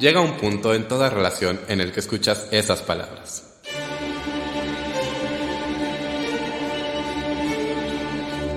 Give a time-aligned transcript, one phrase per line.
[0.00, 3.60] llega un punto en toda relación en el que escuchas esas palabras.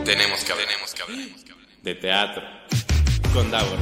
[0.05, 1.27] Tenemos que hablar, tenemos que hablar
[1.83, 2.43] de teatro
[3.33, 3.77] con Davor.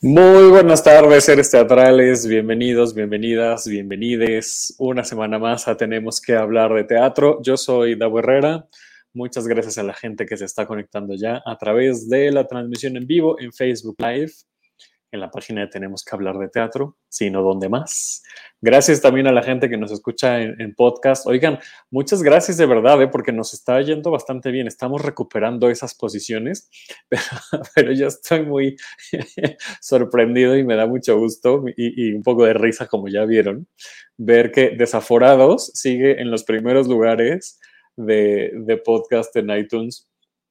[0.00, 2.26] Muy buenas tardes, seres teatrales.
[2.26, 4.74] Bienvenidos, bienvenidas, bienvenides.
[4.78, 7.40] Una semana más a Tenemos que hablar de teatro.
[7.42, 8.66] Yo soy Davo Herrera.
[9.16, 12.98] Muchas gracias a la gente que se está conectando ya a través de la transmisión
[12.98, 14.32] en vivo en Facebook Live,
[15.10, 18.22] en la página de Tenemos que hablar de teatro, sino donde más.
[18.60, 21.26] Gracias también a la gente que nos escucha en, podcast.
[21.26, 21.58] Oigan,
[21.90, 23.08] muchas gracias de verdad, ¿eh?
[23.08, 24.66] porque nos está yendo bastante bien.
[24.66, 26.68] Estamos recuperando esas posiciones,
[27.08, 27.22] pero,
[27.74, 28.76] pero yo estoy muy
[29.80, 33.66] sorprendido y me da mucho gusto y, y un poco de risa, como ya vieron,
[34.18, 37.58] ver que Desaforados sigue en los primeros lugares
[37.96, 40.08] de, de podcast en iTunes.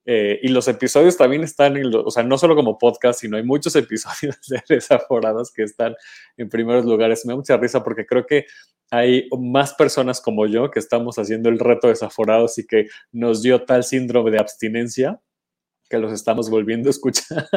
[0.08, 3.44] Eh, y los episodios también están, en o sea, no solo como podcast, sino hay
[3.44, 5.96] muchos episodios de Desaforados que están
[6.38, 7.26] en primeros lugares.
[7.26, 8.46] Me da mucha risa porque creo que
[8.92, 13.42] hay más personas como yo que estamos haciendo el reto de Desaforados y que nos
[13.42, 15.20] dio tal síndrome de abstinencia
[16.00, 17.48] los estamos volviendo a escuchar.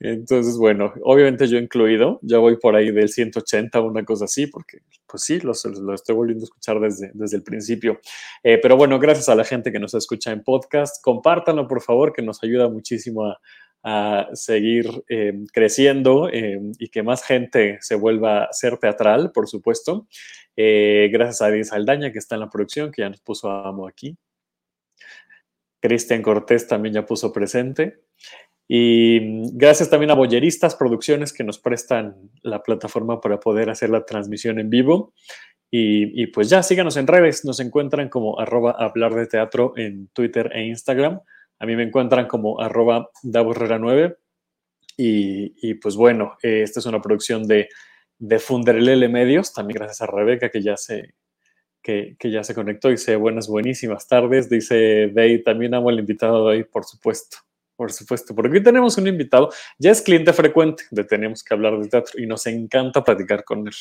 [0.00, 4.46] Entonces, bueno, obviamente yo incluido, ya voy por ahí del 180 o una cosa así,
[4.46, 8.00] porque pues sí, los, estoy volviendo a escuchar desde, desde el principio.
[8.42, 11.02] Eh, pero bueno, gracias a la gente que nos escucha en podcast.
[11.02, 13.38] Compártanlo, por favor, que nos ayuda muchísimo a,
[14.32, 20.06] seguir eh, creciendo eh, y que más gente se vuelva a ser teatral, por supuesto.
[20.56, 24.16] gracias a Edith Saldaña, que está en la producción, que ya nos puso amo aquí.
[25.84, 28.04] Cristian Cortés también ya puso presente.
[28.66, 33.90] Y mm, gracias también a Boyeristas Producciones que nos prestan la plataforma para poder hacer
[33.90, 35.12] la transmisión en vivo.
[35.76, 37.44] Y, pues ya, síganos en redes.
[37.44, 41.20] Nos encuentran como arroba hablar de teatro en Twitter e Instagram.
[41.58, 44.16] A mí me encuentran como arroba 9
[44.96, 47.68] y, pues bueno, eh, esta es una producción de,
[48.18, 51.14] de Medios, también gracias a Rebeca que ya se,
[51.84, 52.88] que, ya se conectó.
[52.88, 54.48] Dice, buenas, buenísimas tardes.
[54.48, 57.36] Dice Day, también amo al invitado de hoy, por supuesto.
[57.76, 61.76] Por supuesto, porque hoy tenemos un invitado, ya es cliente frecuente de Tenemos que hablar
[61.76, 63.74] de teatro y nos encanta platicar con él.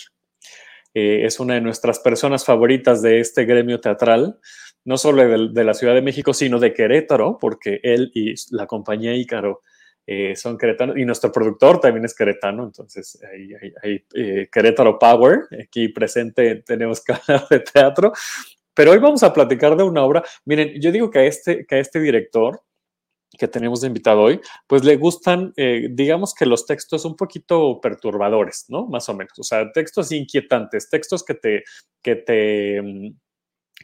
[0.96, 4.40] Eh, es una de nuestras personas favoritas de este gremio teatral,
[4.84, 8.66] no solo de, de, la Ciudad de México, sino de Querétaro, porque él y la
[8.66, 9.62] compañía Ícaro
[10.06, 13.20] eh, son queretanos y nuestro productor también es queretano, entonces
[13.84, 18.12] hay, eh, Querétaro Power, aquí presente tenemos que hablar de teatro,
[18.74, 21.76] pero hoy vamos a platicar de una obra, miren, yo digo que a este, que
[21.76, 22.62] a este director
[23.38, 27.80] que tenemos de invitado hoy, pues le gustan, eh, digamos que los textos un poquito
[27.82, 28.86] perturbadores, ¿no?
[28.86, 31.64] Más o menos, o sea, textos inquietantes, textos que te,
[32.02, 33.16] que te mm,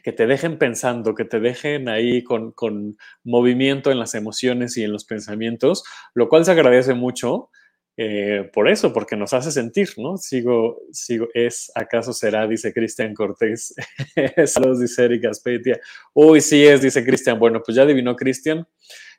[0.02, 4.92] que te dejen pensando, que te dejen ahí con, movimiento en las emociones y en
[4.92, 5.84] los pensamientos,
[6.14, 7.50] lo cual se agradece mucho
[7.96, 10.16] eh, por eso, porque nos hace sentir, ¿no?
[10.16, 13.74] Sigo, sigo, es, acaso será, dice Cristian Cortés.
[14.46, 15.78] Saludos, dice Erika Aspetia.
[16.14, 17.38] Uy, sí es, dice Cristian.
[17.38, 18.66] Bueno, pues ya adivinó Cristian.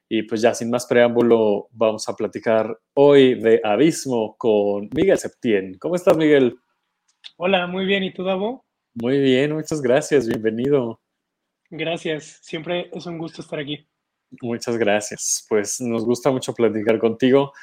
[0.10, 5.78] Y pues ya sin más preámbulo, vamos a platicar hoy de Abismo con Miguel Septién.
[5.80, 6.58] ¿Cómo estás, Miguel?
[7.38, 8.04] Hola, muy bien.
[8.04, 8.66] ¿Y tú, Davo?
[8.94, 11.00] Muy bien, muchas gracias, bienvenido.
[11.70, 13.88] Gracias, siempre es un gusto estar aquí.
[14.42, 17.54] Muchas gracias, pues nos gusta mucho platicar contigo.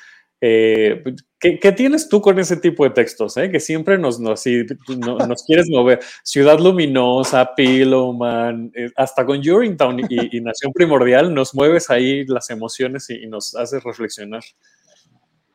[0.41, 1.03] Eh,
[1.41, 3.37] ¿qué, tienes tú con ese tipo de textos?
[3.37, 3.51] Eh?
[3.51, 6.01] Que siempre nos, nos, nos quieres mover.
[6.23, 12.51] Ciudad Luminosa, Pillowman, eh, hasta con Urinetown y, y, Nación Primordial nos mueves ahí las
[12.51, 14.43] emociones y, nos haces reflexionar.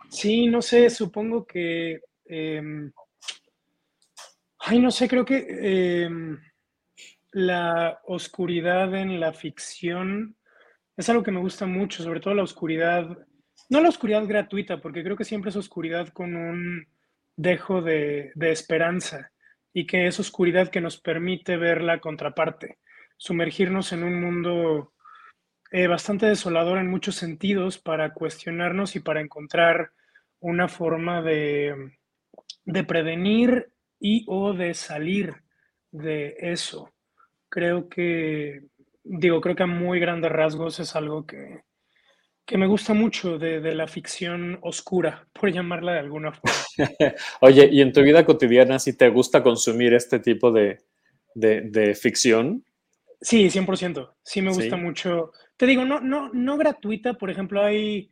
[0.09, 2.91] Sí, no sé, supongo que em,
[4.65, 6.39] Ay, no sé, creo que em,
[7.33, 10.37] la oscuridad en la ficción
[10.95, 13.09] es algo que me gusta mucho, sobre todo la oscuridad,
[13.69, 16.87] no la oscuridad gratuita, porque creo que siempre es oscuridad con un
[17.35, 19.31] dejo de, esperanza
[19.73, 22.77] y que es oscuridad que nos permite ver la contraparte,
[23.17, 24.93] sumergirnos en un mundo
[25.71, 29.91] eh, bastante desolador en muchos sentidos para cuestionarnos y para encontrar
[30.39, 31.97] una forma de,
[32.63, 33.72] de prevenir
[34.03, 35.33] y o de salir
[35.89, 36.93] de eso.
[37.47, 38.63] Creo que,
[39.01, 41.61] digo, creo que a muy grandes rasgos es algo que,
[42.45, 46.53] que me gusta mucho de, de, la ficción oscura, por llamarla de alguna forma.
[47.39, 50.79] Oye, ¿y en tu vida cotidiana si te gusta consumir este tipo de,
[51.33, 52.65] de, de ficción?
[53.21, 54.15] Sí, 100%.
[54.21, 55.31] Sí me gusta mucho.
[55.55, 58.11] Te digo, no, no, no gratuita, por ejemplo, hay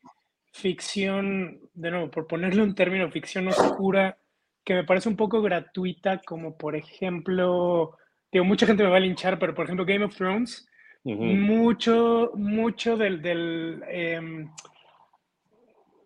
[0.53, 4.20] ficción, de nuevo, por ponerle un término, ficción oscura
[4.63, 7.97] que me parece un poco gratuita, como por ejemplo,
[8.31, 10.67] digo, mucha gente me va a linchar, pero por ejemplo Game of Thrones
[11.03, 14.49] mucho, mucho del, del em,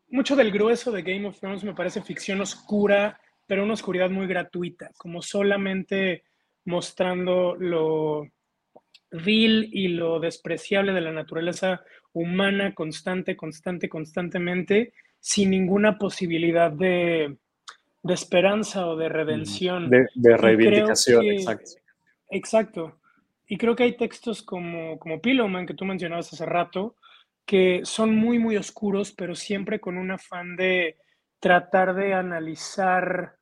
[0.10, 4.28] mucho del grueso de Game of Thrones me parece ficción oscura, pero una oscuridad muy
[4.28, 6.24] gratuita, como solamente
[6.66, 8.28] mostrando lo
[9.12, 17.36] vil y lo despreciable de la naturaleza humana constante, constante, constantemente, sin ninguna posibilidad de,
[18.14, 19.90] esperanza o de redención.
[19.90, 21.72] De, reivindicación, exacto.
[22.30, 23.00] Exacto.
[23.48, 26.96] Y creo que hay textos como, como Pillowman, que tú mencionabas hace rato,
[27.46, 30.98] que son muy, muy oscuros, pero siempre con un afán de
[31.40, 33.38] tratar de analizar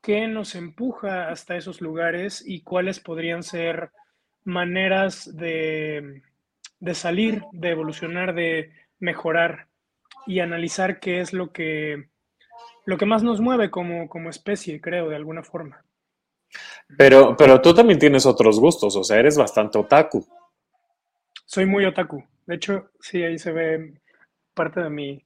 [0.00, 3.90] qué nos empuja hasta esos lugares y cuáles podrían ser
[4.44, 6.22] maneras de,
[6.92, 9.68] salir, de evolucionar, de mejorar
[10.26, 12.08] y analizar qué es lo que,
[12.84, 15.84] lo que más nos mueve como, como especie, creo, de alguna forma.
[16.96, 20.26] Pero, pero tú también tienes otros gustos, o sea, eres bastante otaku.
[21.46, 22.24] Soy muy otaku.
[22.46, 23.94] De hecho, sí, ahí se ve
[24.54, 25.24] parte de mi,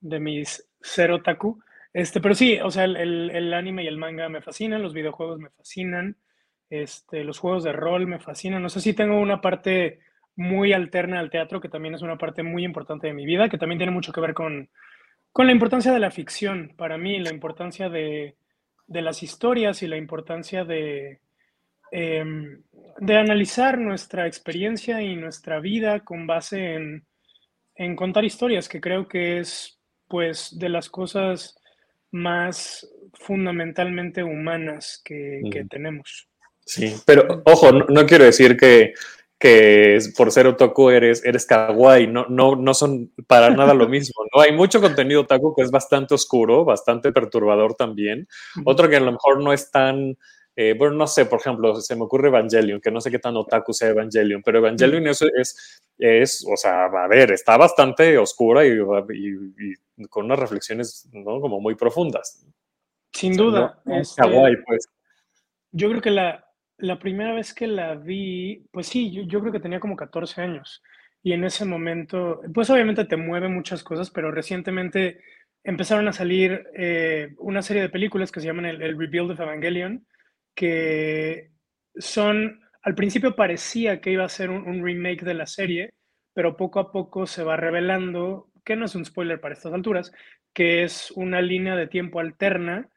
[0.00, 1.62] de mis ser otaku.
[1.92, 5.38] Este, pero sí, o sea, el, el, anime y el manga me fascinan, los videojuegos
[5.38, 6.16] me fascinan,
[6.70, 8.62] este, los juegos de rol me fascinan.
[8.62, 10.00] No sé si tengo una parte
[10.36, 13.58] muy alterna al teatro, que también es una parte muy importante de mi vida, que
[13.58, 14.70] también tiene mucho que ver con,
[15.32, 18.36] con la importancia de la ficción para mí, la importancia de,
[18.86, 21.20] de las historias y la importancia de,
[21.94, 22.62] Em,
[23.00, 27.02] de analizar nuestra experiencia y nuestra vida con base
[27.76, 31.54] en, contar historias, que creo que es pues de las cosas
[32.12, 36.28] más fundamentalmente humanas que, tenemos.
[36.64, 38.94] Sí, pero ojo, no, quiero decir que,
[39.42, 44.24] que, por ser otaku eres, eres kawaii, no, no, no son para nada lo mismo,
[44.32, 44.40] ¿no?
[44.40, 48.28] Hay mucho contenido otaku que es bastante oscuro, bastante perturbador también,
[48.64, 50.16] otro que a lo mejor no es tan
[50.54, 53.36] eh, bueno, no sé, por ejemplo, se me ocurre Evangelion, que no sé qué tan
[53.36, 58.64] otaku sea Evangelion, pero Evangelion eso es, es, o sea, a ver, está bastante oscura
[58.64, 58.78] y,
[60.08, 61.40] con unas reflexiones, ¿no?
[61.40, 62.46] Como muy profundas.
[63.12, 63.80] Sin duda.
[63.86, 64.22] Este,
[64.66, 64.88] pues.
[65.72, 66.51] Yo creo que la,
[66.82, 70.82] la, primera vez que la vi, pues sí, yo, creo que tenía como 14 años.
[71.22, 75.20] Y en ese momento, pues obviamente te mueve muchas cosas, pero recientemente
[75.64, 80.04] empezaron a salir eh, una serie de películas que se llaman el Rebuild of Evangelion,
[80.54, 81.52] que
[81.96, 85.94] son, al principio parecía que iba a ser un, remake de la serie,
[86.34, 90.12] pero poco a poco se va revelando, que no es un spoiler para estas alturas,
[90.52, 92.88] que es una línea de tiempo alterna.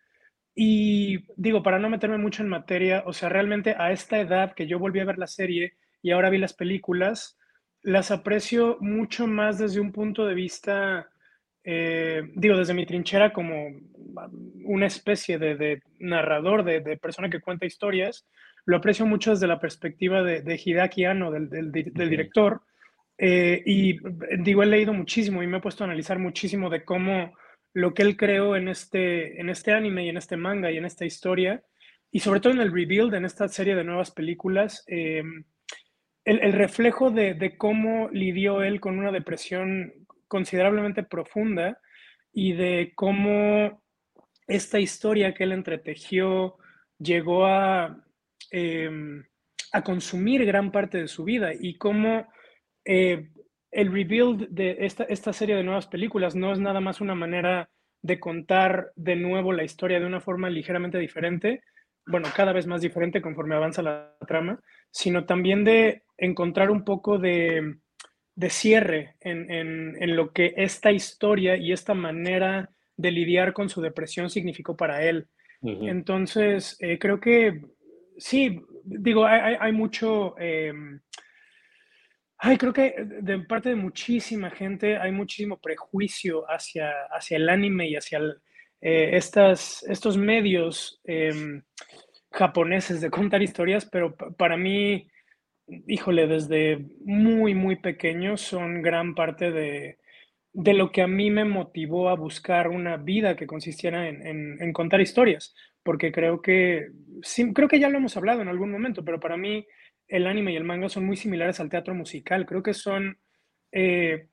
[0.55, 4.67] Y digo, para no meterme mucho en materia, o sea, realmente a esta edad que
[4.67, 7.37] yo volví a ver la serie y ahora vi las películas,
[7.81, 11.09] las aprecio mucho más desde un punto de vista
[11.67, 13.71] eh, digo, desde mi trinchera como
[14.65, 18.27] una especie de, narrador, de, persona que cuenta historias,
[18.65, 22.61] lo aprecio mucho desde la perspectiva de, de Hideaki Anno, del, director.
[23.17, 23.97] Eh, y
[24.37, 27.33] digo, he leído muchísimo y me he puesto a analizar muchísimo de cómo
[27.75, 30.85] lo que él creó en este, en este anime y en este manga y en
[30.85, 31.61] esta historia,
[32.09, 35.21] y sobre todo en el rebuild, en esta serie de nuevas películas, eh,
[36.23, 39.93] el, reflejo de, cómo lidió él con una depresión
[40.29, 41.77] considerablemente profunda
[42.31, 43.83] y de cómo
[44.47, 46.55] esta historia que él entretejió
[46.97, 48.01] llegó a,
[48.51, 49.25] em,
[49.83, 52.25] consumir gran parte de su vida y cómo
[52.85, 53.31] eh,
[53.75, 57.69] el rebuild de esta, esta serie de nuevas películas no es nada más una manera
[58.01, 61.61] de contar de nuevo la historia de una forma ligeramente diferente,
[62.07, 64.59] bueno, cada vez más diferente conforme avanza la trama,
[64.91, 67.77] sino también de encontrar un poco de
[68.35, 74.29] de cierre en, lo que esta historia y esta manera de lidiar con su depresión
[74.29, 75.27] significó para él.
[75.61, 77.61] Entonces, eh, creo que
[78.17, 80.73] sí, digo, hay, mucho, eh,
[82.57, 87.95] creo que de parte de muchísima gente hay muchísimo prejuicio hacia, hacia el anime y
[87.95, 88.19] hacia
[88.81, 91.63] eh, estas, estos medios em,
[92.31, 95.09] japoneses de contar historias, pero para mí
[95.87, 99.97] híjole, desde muy, muy pequeño son gran parte de,
[100.53, 105.55] lo que a mí me motivó a buscar una vida que consistiera en, contar historias,
[105.83, 106.89] porque creo que,
[107.21, 109.65] sí, creo que ya lo hemos hablado en algún momento, pero para mí
[110.07, 113.17] el anime y el manga son muy similares al teatro musical, creo que son
[113.71, 114.27] eh,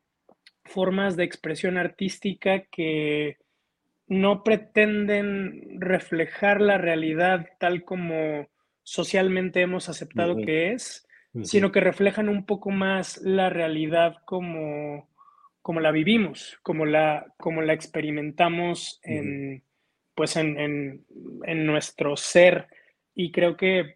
[0.65, 3.39] formas de expresión artística que
[4.07, 8.49] no pretenden reflejar la realidad tal como
[8.83, 11.07] socialmente hemos aceptado que es,
[11.45, 15.09] sino que reflejan un poco más la realidad como,
[15.63, 19.63] como la vivimos, como la, como la experimentamos en,
[20.15, 21.05] pues en,
[21.67, 22.69] nuestro ser.
[23.15, 23.95] Y creo que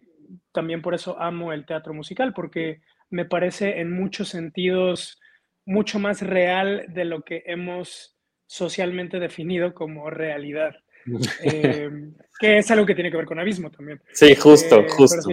[0.57, 5.21] también por eso amo el teatro musical, porque me parece en muchos sentidos
[5.67, 10.75] mucho más real de lo que hemos socialmente definido como realidad.
[11.41, 11.89] Eh,
[12.37, 14.01] que es algo que tiene que ver con abismo también.
[14.11, 15.29] Sí, justo, eh, justo.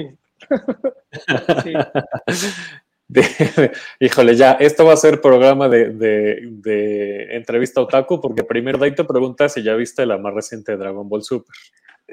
[3.99, 9.03] Híjole, ya, esto va a ser programa de, de, entrevista otaku, porque primero Dai te
[9.03, 11.57] pregunta si ya viste la más reciente de Dragon Ball Super.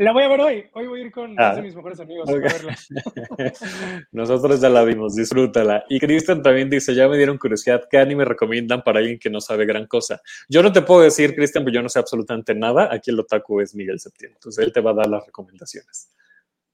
[0.01, 0.63] La voy a ver hoy.
[0.73, 1.59] Hoy voy a ir con ah.
[1.61, 2.75] mis mejores amigos a verla.
[4.11, 5.85] Nosotros ya la vimos, disfrútala.
[5.89, 9.39] Y Cristian también dice, ya me dieron curiosidad, ¿qué anime recomiendan para alguien que no
[9.39, 10.19] sabe gran cosa?
[10.49, 12.89] Yo no te puedo decir, Cristian, porque yo no sé absolutamente nada.
[12.91, 16.11] Aquí el otaku es Miguel Septiembre, entonces él te va a dar las recomendaciones.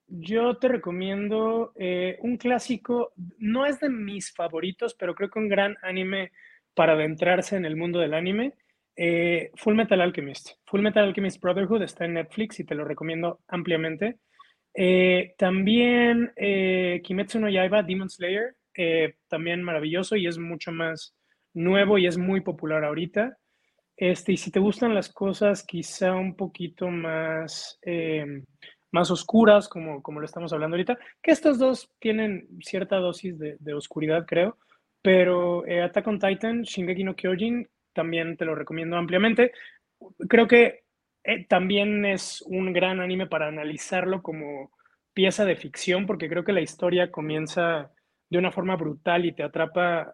[0.07, 5.49] Yo te recomiendo eh, un clásico, no es de mis favoritos, pero creo que un
[5.49, 6.31] gran anime
[6.73, 8.53] para adentrarse en el mundo del anime
[8.97, 10.53] eh, Full Metal Alchemist.
[10.65, 14.17] Full Metal Alchemist Brotherhood está en Netflix y te lo recomiendo ampliamente.
[14.73, 18.55] Eh, también eh, Kimetsu no Yaiba, Demon Slayer,
[19.27, 21.15] también maravilloso y es mucho más
[21.53, 23.37] nuevo y es muy popular ahorita.
[23.95, 27.79] Este, y si te gustan las cosas quizá un poquito más,
[28.91, 33.57] más oscuras, como, como lo estamos hablando ahorita, que estos dos tienen cierta dosis de,
[33.59, 34.59] de oscuridad, creo,
[35.01, 39.51] pero Attack on Titan, Shingeki no Kyojin, también te lo recomiendo ampliamente.
[40.29, 40.83] Creo que
[41.23, 44.69] eh, también es un gran anime para analizarlo como
[45.13, 47.91] pieza de ficción, porque creo que la historia comienza
[48.29, 50.13] de una forma brutal y te atrapa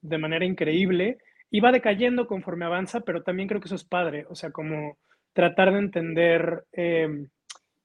[0.00, 1.18] de manera increíble
[1.50, 4.98] y va decayendo conforme avanza, pero también creo que eso es padre, o sea, como
[5.32, 7.28] tratar de entender em,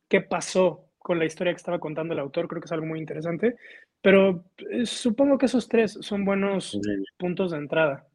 [0.08, 3.00] qué pasó con la historia que estaba contando el autor, creo que es algo muy
[3.00, 3.56] interesante,
[4.04, 6.80] pero eh, supongo que esos tres son buenos
[7.18, 8.06] puntos de entrada.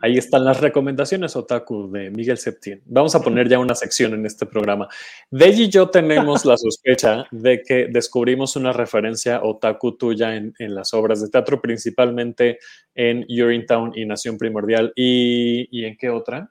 [0.00, 2.82] Ahí están las recomendaciones otaku de Miguel Septién.
[2.86, 4.88] Vamos a poner ya una sección en este programa.
[5.30, 10.94] Deji y yo tenemos la sospecha de que descubrimos una referencia otaku tuya en, las
[10.94, 12.58] obras de teatro, principalmente
[12.94, 14.92] en Urinetown y Nación Primordial.
[14.96, 16.50] ¿Y, en qué otra?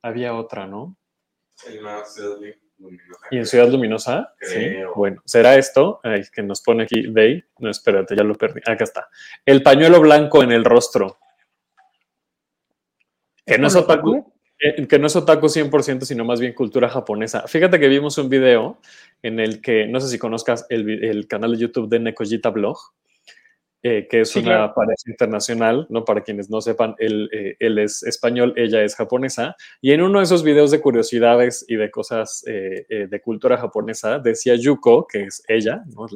[0.00, 0.96] Había otra, ¿no?
[1.66, 2.36] En la Ciudad
[2.78, 3.26] Luminosa.
[3.32, 4.34] ¿Y en Ciudad Luminosa?
[4.40, 4.76] Sí.
[4.94, 5.98] Bueno, ¿será esto?
[6.04, 7.42] Ay, que nos pone aquí Day.
[7.58, 8.60] No, espérate, ya lo perdí.
[8.66, 9.08] Acá está.
[9.44, 11.18] El pañuelo blanco en el rostro.
[13.50, 14.32] Que no, es otaku,
[14.88, 17.48] que no es otaku 100%, sino más bien cultura japonesa.
[17.48, 18.78] Fíjate que vimos un video
[19.24, 22.78] en el que, no sé si conozcas el, canal de YouTube de Nekojita Blog,
[23.82, 26.04] eh, que es una pareja internacional, ¿no?
[26.04, 30.20] Para quienes no sepan, él, eh, él, es español, ella es japonesa, y en uno
[30.20, 35.24] de esos videos de curiosidades y de cosas eh, de cultura japonesa, decía Yuko, que
[35.24, 36.06] es ella, ¿no?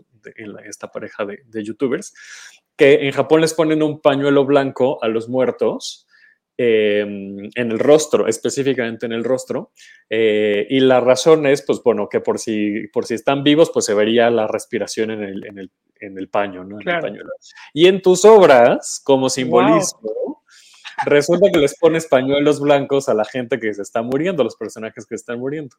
[0.64, 2.14] esta pareja de, de youtubers,
[2.76, 6.06] que en Japón les ponen un pañuelo blanco a los muertos
[6.56, 9.72] Em, en el rostro, específicamente en el rostro.
[10.08, 13.86] Eh, y la razón es, pues bueno, que por si, por si están vivos, pues
[13.86, 16.78] se vería la respiración en el, en el, en el paño, ¿no?
[17.72, 20.44] Y en tus obras, como simbolismo,
[21.04, 24.56] resulta que les pones pañuelos blancos a la gente que se está muriendo, a los
[24.56, 25.74] personajes que están muriendo.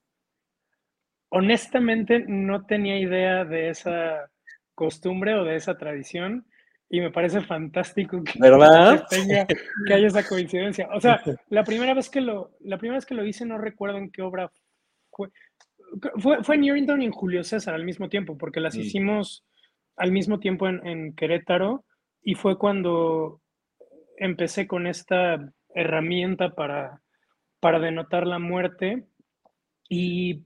[1.29, 4.29] Honestamente, no tenía idea de esa
[4.73, 6.45] costumbre o de esa tradición
[6.89, 10.87] y me parece fantástico que, que, haya esa coincidencia.
[10.93, 13.97] O sea, la primera vez que lo, la primera vez que lo hice no recuerdo
[13.97, 14.51] en qué obra
[15.11, 15.29] fue.
[16.17, 18.79] Fue, fue en Urington y en Julio César al mismo tiempo, porque las mm.
[18.81, 19.45] hicimos
[19.95, 21.85] al mismo tiempo en, en, Querétaro
[22.21, 23.41] y fue cuando
[24.17, 25.37] empecé con esta
[25.73, 27.01] herramienta para,
[27.61, 29.05] para denotar la muerte
[29.87, 30.43] y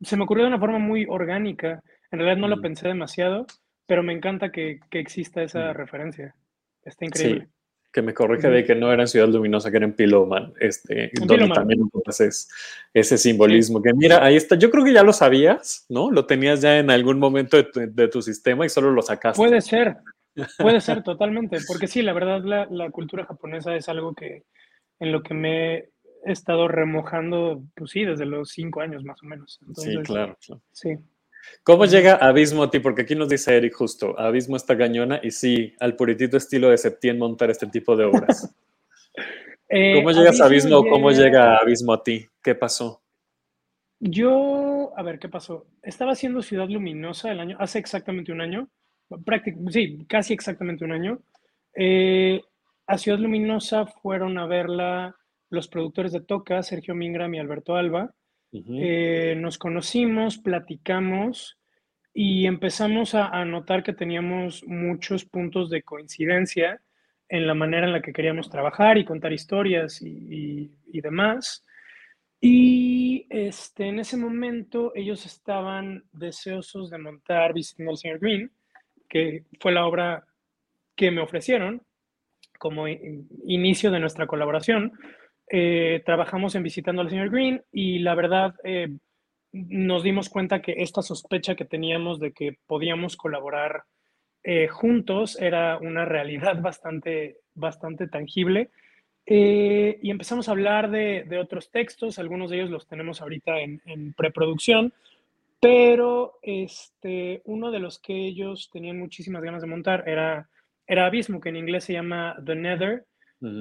[0.00, 1.82] se me ocurrió de una forma muy orgánica.
[2.10, 2.62] En realidad no lo mm.
[2.62, 3.46] pensé demasiado
[3.92, 6.34] pero me encanta que, exista esa referencia.
[6.82, 7.42] Está increíble.
[7.42, 10.54] Sí, que me corrige de que no era en Ciudad Luminosa, que era en Piloman,
[10.60, 12.50] este, donde también entonces
[12.94, 13.82] ese simbolismo.
[13.82, 14.56] Que mira, ahí está.
[14.56, 16.10] Yo creo que ya lo sabías, ¿no?
[16.10, 19.36] Lo tenías ya en algún momento de tu, sistema y solo lo sacaste.
[19.36, 19.98] Puede ser,
[20.58, 24.44] puede ser totalmente, porque sí, la verdad, la, cultura japonesa es algo que
[25.00, 25.88] en lo que me he
[26.24, 29.60] estado remojando, pues sí, desde los cinco años más o menos.
[29.76, 30.62] sí, claro, claro.
[30.72, 30.96] Sí.
[31.62, 32.80] ¿Cómo llega Abismo a ti?
[32.80, 36.78] Porque aquí nos dice Eric justo, Abismo está gañona y sí, al puritito estilo de
[36.78, 38.54] Septién montar este tipo de obras.
[39.74, 42.28] Eh, ¿Cómo llegas a Abismo o cómo llega Abismo a ti?
[42.42, 43.02] ¿Qué pasó?
[44.00, 45.66] Yo, a ver, ¿qué pasó?
[45.82, 48.68] Estaba haciendo Ciudad Luminosa el año, hace exactamente un año,
[49.70, 51.22] sí, casi exactamente un año.
[51.74, 52.42] Eh,
[52.86, 55.16] a Ciudad Luminosa fueron a verla
[55.48, 58.12] los productores de Toca, Sergio Mingram y Alberto Alba.
[58.52, 61.58] Eh, nos conocimos, platicamos
[62.12, 66.82] y empezamos a, notar que teníamos muchos puntos de coincidencia
[67.28, 71.64] en la manera en la que queríamos trabajar y contar historias y, demás.
[72.38, 78.52] Y este, en ese momento ellos estaban deseosos de montar Visitando al Señor Green,
[79.08, 80.26] que fue la obra
[80.94, 81.82] que me ofrecieron
[82.58, 84.92] como inicio de nuestra colaboración.
[85.54, 88.88] Eh, trabajamos en Visitando al Señor Green y la verdad eh,
[89.52, 93.82] nos dimos cuenta que esta sospecha que teníamos de que podíamos colaborar
[94.44, 98.70] eh, juntos era una realidad bastante, bastante tangible.
[99.26, 103.82] y empezamos a hablar de, de, otros textos, algunos de ellos los tenemos ahorita en,
[103.84, 104.94] en preproducción,
[105.60, 110.48] pero este, uno de los que ellos tenían muchísimas ganas de montar era,
[110.86, 113.06] era Abismo, que en inglés se llama The Nether.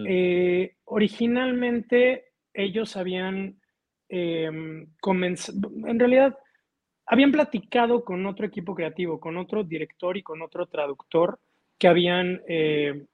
[0.07, 3.59] Eh, originalmente ellos habían
[4.09, 6.37] em, comenzado, en realidad,
[7.05, 11.39] habían platicado con otro equipo creativo, con otro director y con otro traductor
[11.77, 13.05] que habían eh,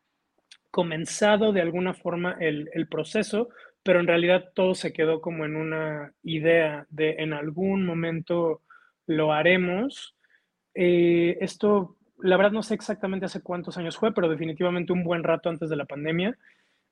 [0.72, 3.50] comenzado de alguna forma el, proceso,
[3.82, 8.62] pero en realidad todo se quedó como en una idea de en algún momento
[9.08, 10.16] lo haremos.
[10.76, 15.24] Eh, esto, la verdad no sé exactamente hace cuántos años fue, pero definitivamente un buen
[15.24, 16.38] rato antes de la pandemia.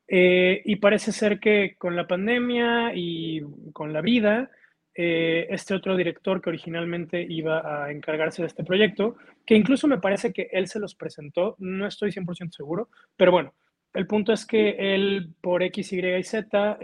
[0.08, 3.42] Eh, y parece ser que con la pandemia y
[3.74, 4.52] con la vida,
[4.94, 10.00] eh, este otro director que originalmente iba a encargarse de este proyecto, que incluso me
[10.00, 13.54] parece que él se los presentó, no estoy 100% seguro, pero bueno,
[13.94, 16.80] el punto es que él por X, Y y Z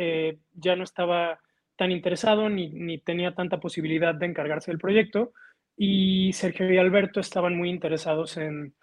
[0.53, 1.39] ya no estaba
[1.81, 5.33] tan interesado ni, ni, tenía tanta posibilidad de encargarse del proyecto.
[5.75, 8.75] Y Sergio y Alberto estaban muy interesados en,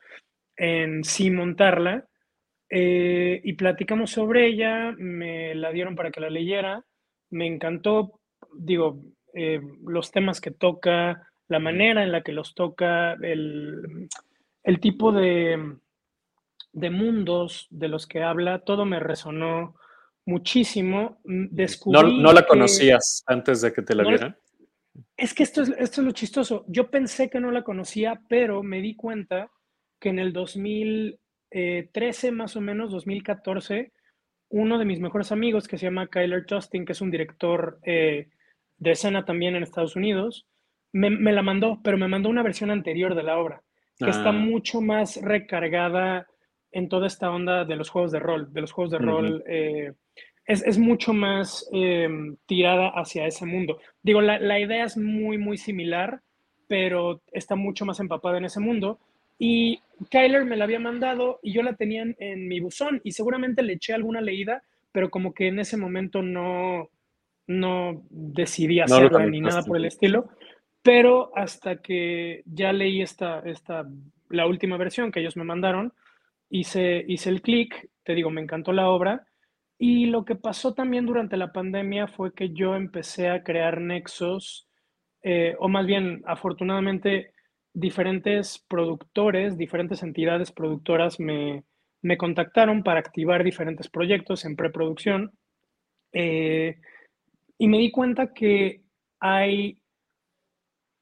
[0.56, 2.06] en sí montarla.
[2.70, 6.84] Eh, y platicamos sobre ella, me la dieron para que la leyera,
[7.30, 8.20] me encantó,
[8.54, 9.00] digo,
[9.34, 14.08] eh, los temas que toca, la manera en la que los toca, el,
[14.62, 15.76] el tipo de,
[16.72, 19.74] de mundos de los que habla, todo me resonó
[20.26, 21.20] muchísimo.
[21.24, 24.36] Mm, descubrí ¿No, la conocías antes de que te la vieran?
[25.16, 26.64] Es que esto es, esto es lo chistoso.
[26.68, 29.50] Yo pensé que no la conocía, pero me di cuenta
[29.98, 30.32] que en el
[31.52, 33.92] 2013, más o menos, 2014,
[34.50, 38.28] uno de mis mejores amigos, que se llama Kyler Justin, que es un director eh,
[38.78, 40.46] de escena también en Estados Unidos,
[40.92, 43.62] me, la mandó, pero me mandó una versión anterior de la obra,
[43.98, 44.32] que está ah.
[44.32, 46.26] mucho más recargada
[46.72, 49.92] en toda esta onda de los juegos de rol, de los juegos de rol eh,
[50.48, 53.78] es, mucho más em, tirada hacia ese mundo.
[54.02, 56.22] Digo, la, idea es muy, muy similar,
[56.66, 58.98] pero está mucho más empapada en ese mundo.
[59.38, 63.62] Y Kyler me la había mandado y yo la tenía en, mi buzón y seguramente
[63.62, 66.90] le eché alguna leída, pero como que en ese momento no,
[67.46, 70.28] no decidí hacerla ni nada por el estilo.
[70.82, 73.86] Pero hasta que ya leí esta, esta,
[74.28, 75.92] la última versión que ellos me mandaron,
[76.50, 79.26] hice, hice el clic, te digo, me encantó la obra
[79.78, 84.68] y lo que pasó también durante la pandemia fue que yo empecé a crear nexos,
[85.22, 87.32] eh, o más bien, afortunadamente,
[87.78, 91.64] diferentes productores, diferentes entidades productoras me,
[92.16, 95.32] contactaron para activar diferentes proyectos en preproducción.
[96.12, 96.76] Eh,
[97.56, 98.82] y me di cuenta que
[99.20, 99.80] hay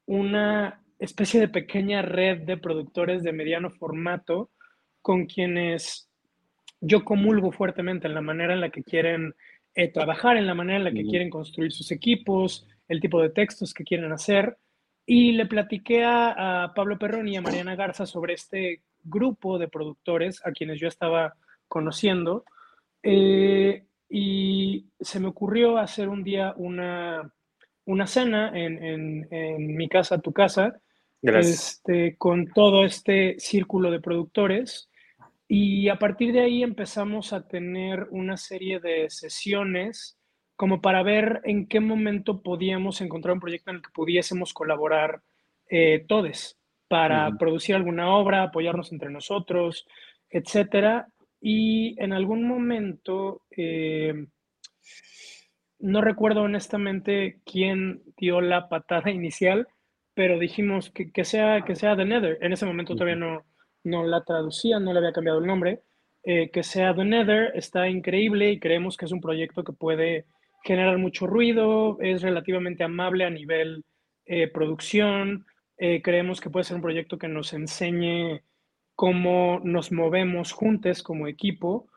[0.06, 4.50] una especie de pequeña red de productores de mediano formato
[5.00, 6.10] con quienes
[6.80, 9.34] yo comulgo fuertemente en la manera en la que quieren
[9.74, 13.30] eh, trabajar, en la manera en la que quieren construir sus equipos, el tipo de
[13.30, 14.58] textos que quieren hacer.
[15.06, 20.44] Y le platiqué a, Pablo Perroni y a Mariana Garza sobre este grupo de productores
[20.44, 21.36] a quienes yo estaba
[21.68, 22.44] conociendo.
[23.02, 27.32] Eh, y se me ocurrió hacer un día una,
[27.84, 30.80] una cena en, en, mi casa, tu casa,
[31.22, 34.88] este, con todo este círculo de productores
[35.48, 40.15] y a partir de ahí empezamos a tener una serie de sesiones
[40.56, 45.22] como para ver en qué momento podíamos encontrar un proyecto en el que pudiésemos colaborar
[45.68, 46.56] eh, todos
[46.88, 49.86] para producir alguna obra, apoyarnos entre nosotros,
[50.30, 51.08] etcétera.
[51.40, 54.26] Y en algún momento, eh,
[55.78, 59.68] no recuerdo honestamente quién dio la patada inicial,
[60.14, 62.38] pero dijimos que, que sea, que sea The Nether.
[62.40, 63.44] En ese momento todavía no,
[63.84, 65.82] no la traducía, no le había cambiado el nombre,
[66.22, 70.24] eh, que sea The Nether, está increíble y creemos que es un proyecto que puede
[70.66, 73.84] generar mucho ruido, es relativamente amable a nivel
[74.26, 75.46] eh, producción,
[75.78, 78.42] eh, creemos que puede ser un proyecto que nos enseñe
[78.94, 81.88] cómo nos movemos juntos como equipo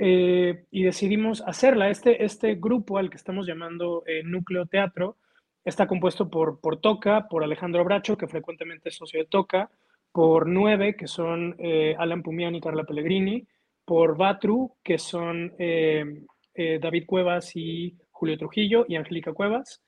[0.00, 1.90] y decidimos hacerla.
[1.90, 5.16] Este, este grupo al que estamos llamando Núcleo Teatro
[5.64, 9.70] está compuesto por, por Toca, por Alejandro Bracho, que frecuentemente es socio de Toca,
[10.12, 13.46] por nueve, que son eh, Alan Pumiani y Carla Pellegrini,
[13.84, 16.22] por Batru, que son eh,
[16.54, 19.82] eh, David Cuevas y Julio Trujillo y Angélica Cuevas.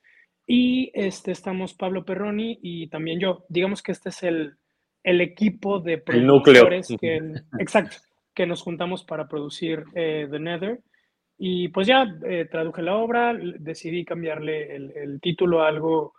[0.46, 3.44] Y este, estamos Pablo Perroni y también yo.
[3.48, 4.54] Digamos que este es el,
[5.02, 7.20] el equipo de productores que,
[7.58, 7.96] exacto,
[8.34, 10.80] que nos juntamos para producir The Nether.
[11.38, 12.06] Y pues ya
[12.50, 16.12] traduje la obra, decidí cambiarle el, el, título a algo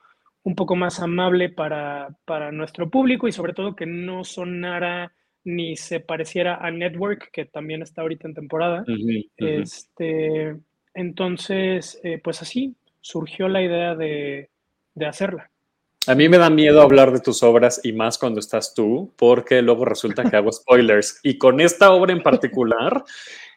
[0.44, 5.76] un poco más amable para, para nuestro público y sobre todo que no sonara ni
[5.76, 8.84] se pareciera a Network, que también está ahorita en temporada.
[9.38, 10.56] Este,
[10.94, 14.50] entonces, eh, pues así surgió la idea de,
[14.94, 15.50] de, hacerla.
[16.08, 19.62] A mí me da miedo hablar de tus obras y más cuando estás tú, porque
[19.62, 21.20] luego resulta que hago spoilers.
[21.24, 23.04] Y con esta obra en particular,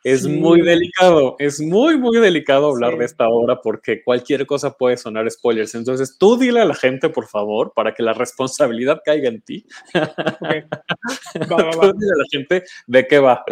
[0.04, 4.98] es muy delicado, es muy, muy delicado hablar de esta obra porque cualquier cosa puede
[4.98, 5.74] sonar spoilers.
[5.74, 9.66] Entonces, tú dile a la gente, por favor, para que la responsabilidad caiga en ti.
[10.40, 10.64] Okay.
[11.34, 13.42] dile a la gente de qué va.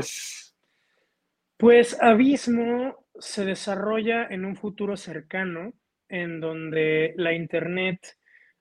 [1.57, 5.75] Pues Abismo se desarrolla en un futuro cercano
[6.09, 8.19] en donde la Internet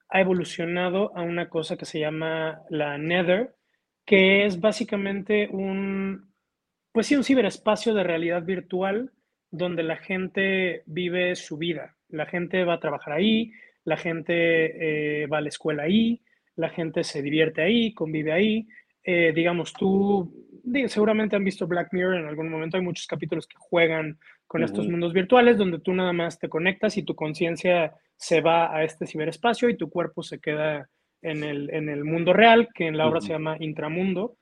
[0.09, 3.55] ha evolucionado a una cosa que se llama la Nether,
[4.05, 6.31] que es básicamente un
[6.91, 9.11] pues sí, un ciberespacio de realidad virtual
[9.49, 11.95] donde la gente vive su vida.
[12.09, 13.51] La gente va a trabajar ahí,
[13.85, 16.21] la gente eh, va a la escuela ahí,
[16.55, 18.67] la gente se divierte ahí, convive ahí.
[19.03, 20.31] Eh, digamos, tú
[20.87, 24.87] seguramente han visto Black Mirror en algún momento, hay muchos capítulos que juegan con estos
[24.87, 29.07] mundos virtuales donde tú nada más te conectas y tu conciencia se va a este
[29.07, 30.89] ciberespacio y tu cuerpo se queda
[31.21, 34.37] en el, en el mundo real, que en la obra se llama Intramundo.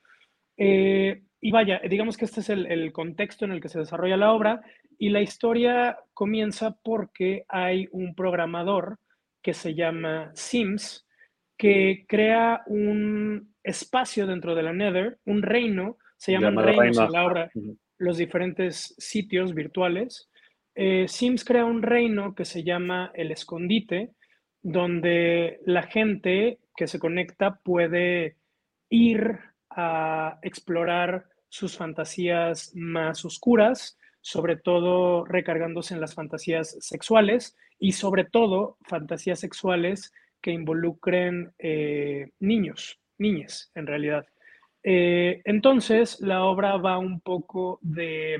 [0.57, 4.33] Eh, y vaya, digamos que este es el, contexto en el que se desarrolla la
[4.33, 4.61] obra
[4.97, 8.97] y la historia comienza porque hay un programador
[9.41, 11.05] que se llama Sims
[11.59, 17.25] que crea un espacio dentro de la Nether, un reino, se llaman reinos en la
[17.25, 17.51] obra,
[17.97, 20.29] los diferentes sitios virtuales.
[20.73, 24.11] Eh, Sims crea un reino que se llama el escondite,
[24.61, 28.37] donde la gente que se conecta puede
[28.89, 29.37] ir
[29.69, 38.23] a explorar sus fantasías más oscuras, sobre todo recargándose en las fantasías sexuales y sobre
[38.23, 44.25] todo fantasías sexuales que involucren eh, niños, niñas en realidad.
[44.83, 48.37] Eh, entonces, la obra va un poco de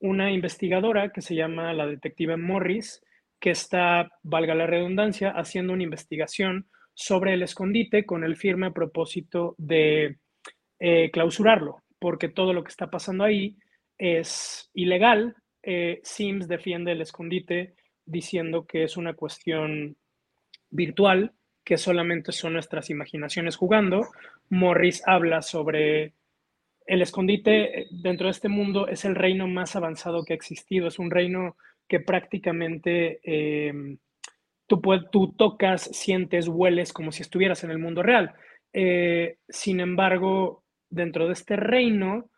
[0.00, 3.02] una investigadora que se llama la detective Morris,
[3.38, 9.54] que está, valga la redundancia, haciendo una investigación sobre el escondite con el firme propósito
[9.58, 10.18] de
[10.78, 13.56] eh, clausurarlo, porque todo lo que está pasando ahí
[13.98, 15.36] es ilegal.
[16.04, 19.96] Sims defiende el escondite diciendo que es una cuestión
[20.70, 21.32] virtual,
[21.64, 24.06] que solamente son nuestras imaginaciones jugando.
[24.50, 26.14] Morris habla sobre
[26.86, 30.86] el escondite eh, dentro de este mundo es el reino más avanzado que ha existido,
[30.86, 31.56] es un reino
[31.88, 33.98] que prácticamente em,
[34.66, 38.34] tú, tú, tocas, sientes, hueles como si estuvieras en el mundo real.
[39.48, 42.30] sin embargo, dentro de este reino,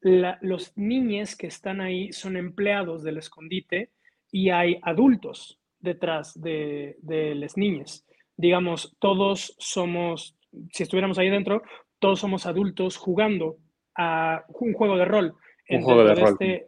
[0.00, 3.90] los niños que están ahí son empleados del escondite
[4.30, 8.06] y hay adultos detrás de, de las niñas.
[8.36, 10.36] Digamos, todos somos,
[10.72, 11.62] si estuviéramos ahí dentro,
[11.98, 13.56] todos somos adultos jugando
[13.96, 15.34] a un juego de rol.
[15.68, 16.36] Un juego de, rol.
[16.40, 16.66] Este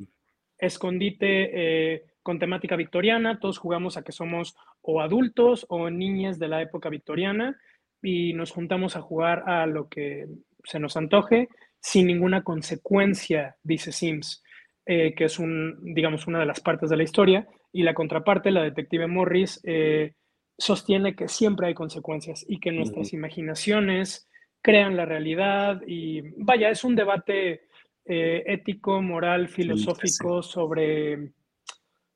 [0.59, 1.51] escondite
[1.95, 6.63] eh, con temática victoriana, todos jugamos a que somos o adultos o niñas de la
[6.63, 7.57] época victoriana
[8.03, 10.27] y nos juntamos a jugar a lo que
[10.65, 11.49] se nos antoje
[11.81, 14.43] sin ninguna consecuencia, dice Sims,
[14.85, 18.51] eh, que es un, digamos, una de las partes de la historia, y la contraparte,
[18.51, 20.15] la detective Morris, eh,
[20.57, 24.29] sostiene que siempre hay consecuencias y que nuestras imaginaciones
[24.61, 27.69] crean la realidad y vaya, es un debate
[28.05, 31.33] eh, ético, moral, filosófico sobre,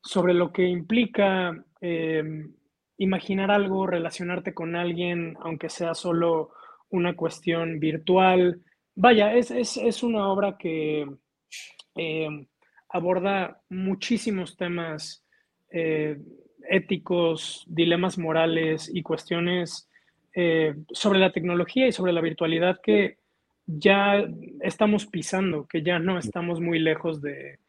[0.01, 1.63] sobre lo que implica
[2.97, 6.51] imaginar algo, relacionarte con alguien, aunque sea solo
[6.89, 8.61] una cuestión virtual.
[8.95, 11.07] Vaya, es, es, una obra que
[11.95, 12.47] eh,
[12.89, 15.22] aborda muchísimos temas
[15.73, 16.17] eh,
[16.69, 19.89] éticos, dilemas morales y cuestiones
[20.33, 23.17] eh, sobre la tecnología y sobre la virtualidad que
[23.65, 24.23] ya
[24.61, 27.59] estamos pisando, que ya no estamos muy lejos de,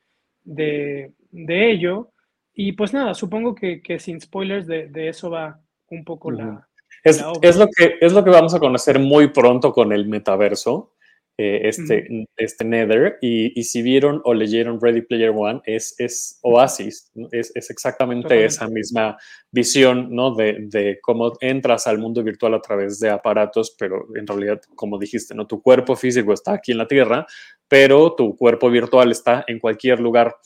[1.49, 2.11] ello.
[2.55, 6.69] Y pues nada, supongo que, sin spoilers de, eso va un poco la,
[7.05, 7.21] es,
[7.57, 10.94] lo que, es lo que vamos a conocer muy pronto con el metaverso,
[11.37, 13.19] eh, este, este Nether.
[13.21, 18.69] Y, si vieron o leyeron Ready Player One, es, es Oasis, es, es exactamente esa
[18.69, 19.17] misma
[19.51, 20.35] visión ¿no?
[20.35, 24.99] de, de, cómo entras al mundo virtual a través de aparatos, pero en realidad, como
[24.99, 25.47] dijiste, ¿no?
[25.47, 27.27] tu cuerpo físico está aquí en la Tierra,
[27.67, 30.37] pero tu cuerpo virtual está en cualquier lugar.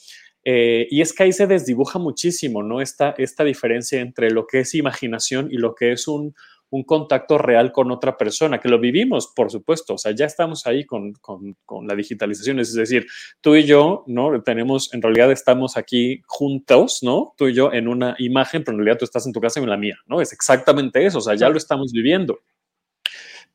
[0.45, 2.81] Eh, y es que ahí se desdibuja muchísimo, ¿no?
[2.81, 6.35] Esta, esta diferencia entre lo que es imaginación y lo que es un,
[6.71, 10.67] un contacto real con otra persona, que lo vivimos, por supuesto, o sea, ya estamos
[10.67, 13.07] ahí con, con, con, la digitalización, es decir,
[13.41, 14.43] tú y yo, ¿no?
[14.43, 17.35] Tenemos, en realidad estamos aquí juntos, ¿no?
[17.37, 19.63] Tú y yo en una imagen, pero en realidad tú estás en tu casa y
[19.63, 20.21] en la mía, ¿no?
[20.21, 22.41] Es exactamente eso, o sea, ya lo estamos viviendo.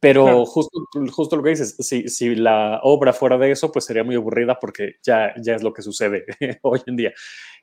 [0.03, 4.03] Pero justo, justo lo que dices, si, si, la obra fuera de eso, pues sería
[4.03, 6.25] muy aburrida porque ya, ya es lo que sucede
[6.61, 7.13] hoy en día.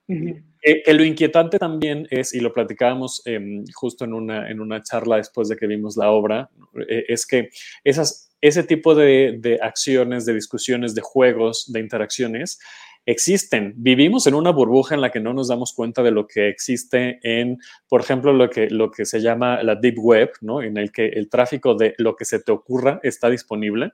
[0.08, 4.82] Eh, que, lo inquietante también es, y lo platicábamos em, justo en una, en una
[4.82, 6.48] charla después de que vimos la obra,
[6.88, 7.50] eh, es que
[7.84, 12.58] esas, ese tipo de, de, acciones, de discusiones, de juegos, de interacciones,
[13.06, 13.74] existen.
[13.76, 17.18] Vivimos en una burbuja en la que no nos damos cuenta de lo que existe
[17.22, 17.58] en,
[17.88, 20.62] por ejemplo, lo que, lo que se llama la Deep Web, ¿no?
[20.62, 23.92] en el que el tráfico de lo que se te ocurra está disponible.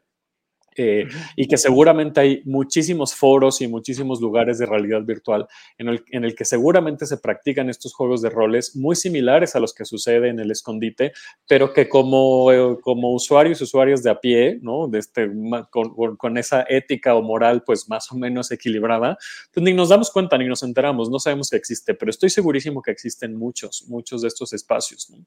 [0.77, 5.47] Eh, y que seguramente hay muchísimos foros y muchísimos lugares de realidad virtual
[5.79, 9.61] en el, en el, que seguramente se practican estos juegos de roles muy similares a
[9.61, 11.13] los que sucede en el escondite,
[11.49, 14.89] pero que como, eh, como usuarios y usuarios de a pie, ¿no?
[14.89, 15.31] De este,
[15.71, 19.17] con, con, esa ética o moral pues más o menos equilibrada,
[19.53, 22.83] pues ni nos damos cuenta ni nos enteramos, no sabemos que existe, pero estoy segurísimo
[22.83, 25.11] que existen muchos, muchos de estos espacios.
[25.11, 25.25] ¿no?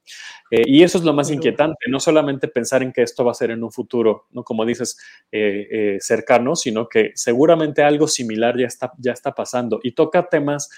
[0.51, 3.35] Eh, y eso es lo más inquietante, no solamente pensar en que esto va a
[3.35, 4.43] ser en un futuro, ¿no?
[4.43, 4.97] Como dices,
[5.39, 10.27] eh, eh, cercano, sino que seguramente algo similar ya está, ya está pasando y toca
[10.29, 10.69] temas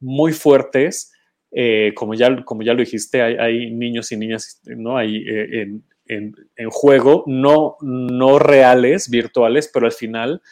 [0.00, 1.12] muy fuertes,
[1.52, 4.96] eh, como, ya, como ya lo dijiste, hay, niños y niñas ¿no?
[4.96, 10.42] hay, en, en, juego, no, no reales, virtuales, pero al final,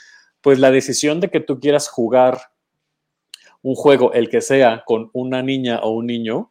[0.40, 2.38] pues la decisión de que tú quieras jugar
[3.62, 6.50] un juego, el que sea, con una niña o un niño,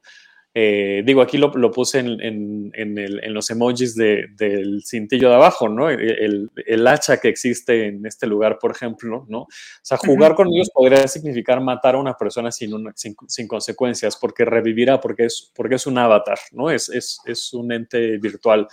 [0.56, 4.84] eh, digo, aquí lo, lo puse en, en, en, el, en, los emojis de, del
[4.86, 5.89] cintillo de abajo, ¿no?
[5.89, 9.39] El, el, hacha que existe en este lugar, por ejemplo, ¿no?
[9.42, 9.48] O
[9.82, 14.16] sea, jugar con ellos podría significar matar a una persona sin, una, sin, sin, consecuencias,
[14.16, 16.70] porque revivirá, porque es, porque es un avatar, ¿no?
[16.70, 18.68] Es, es, es un ente virtual.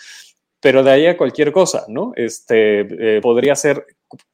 [0.60, 2.12] Pero de ahí a cualquier cosa, ¿no?
[2.14, 3.86] Este, eh, podría ser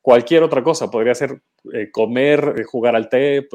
[0.02, 1.40] cualquier otra cosa, podría ser
[1.72, 3.46] eh, comer, jugar al té,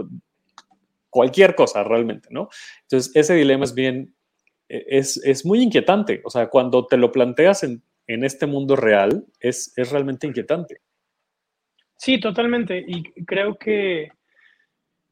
[1.11, 2.49] cualquier cosa realmente, ¿no?
[2.83, 4.15] Entonces, ese dilema es bien,
[4.67, 6.21] e, es, es muy inquietante.
[6.23, 10.81] O sea, cuando te lo planteas en, en este mundo real, es, es, realmente inquietante.
[11.97, 12.83] Sí, totalmente.
[12.87, 14.11] Y creo que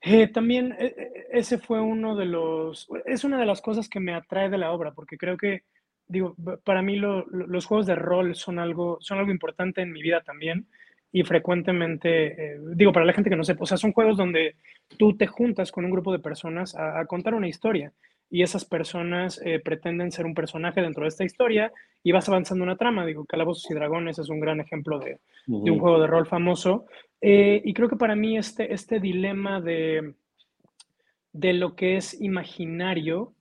[0.01, 4.15] eh, también eh, ese fue uno de los, es una de las cosas que me
[4.15, 5.65] atrae de la obra, porque creo que,
[6.07, 10.01] digo, para mí lo, los juegos de rol son algo, son algo importante en mi
[10.01, 10.67] vida también
[11.11, 14.55] y frecuentemente, eh, digo, para la gente que no sepa, o sea, son juegos donde
[14.97, 17.91] tú te juntas con un grupo de personas a, a contar una historia
[18.29, 21.71] y esas personas eh, pretenden ser un personaje dentro de esta historia
[22.03, 23.05] y vas avanzando una trama.
[23.05, 25.63] Digo, Calabozos y Dragones es un gran ejemplo de, uh -huh.
[25.63, 26.85] de un juego de rol famoso.
[27.21, 30.13] Eh, y creo que para mí este, este dilema de,
[31.33, 33.33] de lo que es imaginario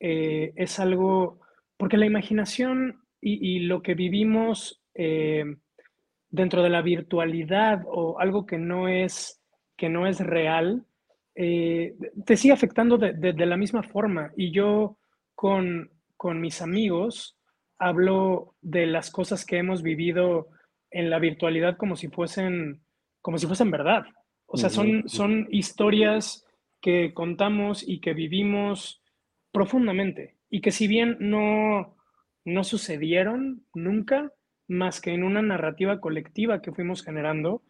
[0.00, 1.40] eh, es algo,
[1.78, 4.82] porque la imaginación y, y lo que vivimos
[6.30, 9.42] dentro de la virtualidad o algo que no es,
[9.76, 10.84] que no es real,
[11.34, 14.32] eh, te sigue afectando de, de, de, la misma forma.
[14.36, 14.98] Y yo
[15.34, 17.38] con, con mis amigos
[17.78, 20.48] hablo de las cosas que hemos vivido
[20.90, 22.80] en la virtualidad como si fuesen,
[23.20, 24.04] como si fuesen verdad.
[24.46, 26.46] O sea, son, son historias
[26.80, 29.02] que contamos y que vivimos
[29.52, 31.96] profundamente y que si bien no,
[32.44, 34.32] no sucedieron nunca,
[34.68, 37.62] más que en una narrativa colectiva que fuimos generando,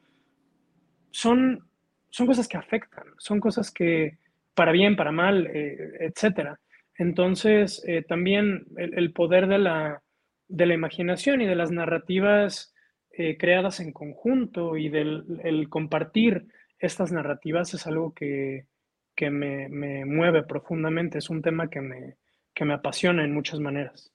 [1.11, 1.69] son,
[2.11, 4.19] son cosas que afectan, son cosas que
[4.55, 6.59] para bien, para mal, eh, etcétera.
[6.99, 10.03] Entonces, eh, también el, poder de la,
[10.49, 12.75] de la imaginación y de las narrativas
[13.11, 16.47] eh, creadas en conjunto y del el compartir
[16.79, 18.67] estas narrativas es algo que,
[19.15, 22.17] que me, me, mueve profundamente, es un tema que me,
[22.55, 24.13] que me apasiona en muchas maneras.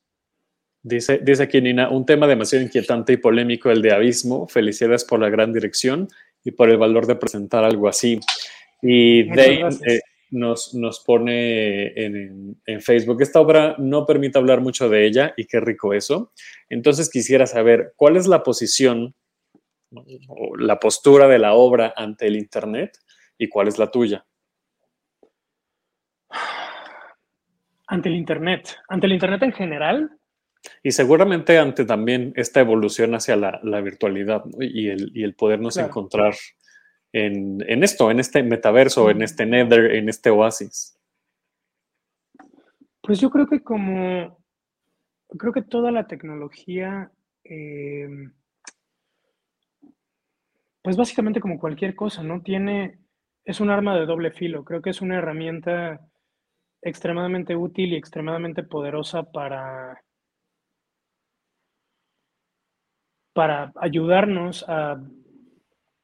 [0.83, 4.47] Dice, dice aquí Nina, un tema demasiado inquietante y polémico, el de Abismo.
[4.47, 6.07] Felicidades por la gran dirección
[6.43, 8.19] y por el valor de presentar algo así.
[8.81, 9.99] Y Dane eh,
[10.31, 15.45] nos, nos pone en, en, Facebook, esta obra no permite hablar mucho de ella y
[15.45, 16.31] qué rico eso.
[16.69, 19.13] Entonces quisiera saber, ¿cuál es la posición
[20.27, 22.97] o la postura de la obra ante el Internet
[23.37, 24.25] y cuál es la tuya?
[27.87, 30.17] Ante el Internet, ante el Internet en general,
[30.83, 34.57] y seguramente ante también esta evolución hacia la, la virtualidad ¿no?
[34.61, 35.89] y, el, y, el, podernos claro.
[35.89, 36.35] encontrar
[37.11, 40.97] en, en, esto, en este metaverso, en este nether, en este oasis.
[43.01, 44.37] Pues yo creo que como,
[45.37, 47.11] creo que toda la tecnología,
[47.43, 48.07] eh,
[50.81, 52.41] pues básicamente como cualquier cosa, ¿no?
[52.41, 52.99] Tiene,
[53.43, 55.99] es un arma de doble filo, creo que es una herramienta
[56.81, 60.01] extremadamente útil y extremadamente poderosa para
[63.33, 65.01] para ayudarnos a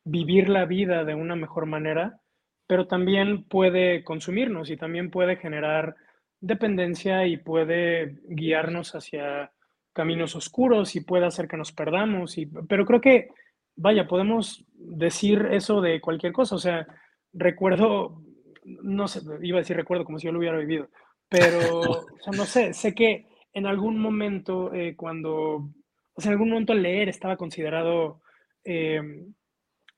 [0.04, 2.22] vivir la vida de una mejor manera,
[2.68, 5.96] pero también puede consumirnos y también puede generar
[6.40, 9.52] dependencia y puede guiarnos hacia
[9.94, 12.38] caminos oscuros y puede hacer que nos perdamos.
[12.38, 13.30] Y, pero creo que,
[13.76, 16.56] vaya, podemos decir eso de cualquier cosa.
[16.56, 16.88] O sea,
[17.34, 18.22] recuerdo,
[18.64, 20.90] no sé, iba a decir recuerdo como si yo lo hubiera vivido,
[21.30, 25.70] pero, o no sé, sé que en algún momento eh, cuando,
[26.18, 28.22] o sea, en algún momento leer estaba considerado
[28.66, 29.00] eh,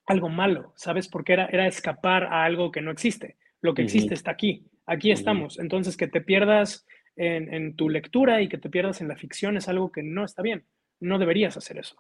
[0.06, 1.08] algo malo, ¿sabes?
[1.08, 3.38] Porque era, era escapar a algo que no existe.
[3.62, 5.60] Lo que existe está aquí, aquí estamos.
[5.60, 9.70] Entonces, que te pierdas en, tu lectura y que te pierdas en la ficción es
[9.70, 10.66] algo que no está bien.
[11.00, 11.96] No deberías hacer eso.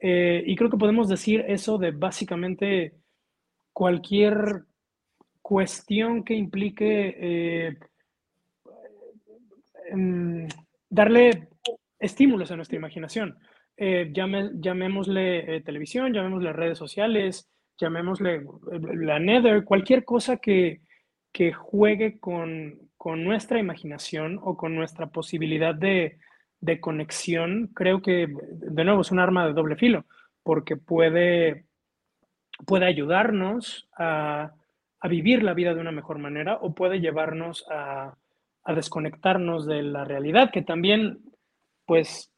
[0.00, 2.94] Eh, y creo que podemos decir eso de básicamente
[3.72, 4.64] cualquier
[5.42, 7.78] cuestión que implique eh,
[9.90, 10.48] em,
[10.88, 11.48] darle
[11.98, 13.38] estímulos a nuestra imaginación.
[13.80, 18.44] Eh, llamémosle televisión, llamémosle redes sociales, llamémosle
[18.94, 20.80] la Nether, cualquier cosa que,
[21.32, 26.18] que juegue con, con nuestra imaginación o con nuestra posibilidad de,
[26.80, 30.04] conexión, creo que, de nuevo, es un arma de doble filo,
[30.42, 31.66] porque puede,
[32.66, 34.52] puede ayudarnos a,
[35.08, 38.16] vivir la vida de una mejor manera o puede llevarnos a,
[38.74, 41.20] desconectarnos de la realidad, que también,
[41.86, 42.34] pues,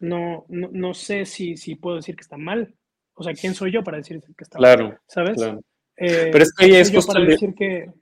[0.00, 2.74] no, no, sé si, si, puedo decir que está mal.
[3.14, 4.98] O sea, ¿quién soy yo para decir que está mal?
[5.06, 5.36] ¿Sabes?
[5.36, 5.60] Claro.
[5.96, 7.92] Eh, Pero es que ahí es para decir que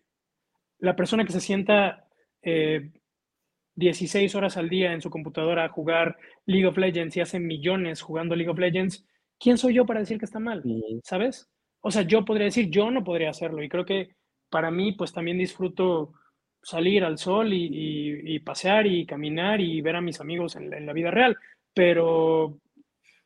[0.78, 2.06] la persona que se sienta
[2.42, 7.40] 16 eh, horas al día en su computadora a jugar League of Legends y hace
[7.40, 9.04] millones jugando League of Legends,
[9.38, 10.62] ¿quién soy yo para decir que está mal?
[11.02, 11.50] ¿Sabes?
[11.80, 13.62] O sea, yo podría decir, yo no podría hacerlo.
[13.62, 14.14] Y creo que
[14.48, 16.12] para mí, pues también disfruto
[16.62, 20.92] salir al sol y, pasear y caminar y ver a mis amigos en, en la
[20.92, 21.36] vida real.
[21.78, 22.58] Pero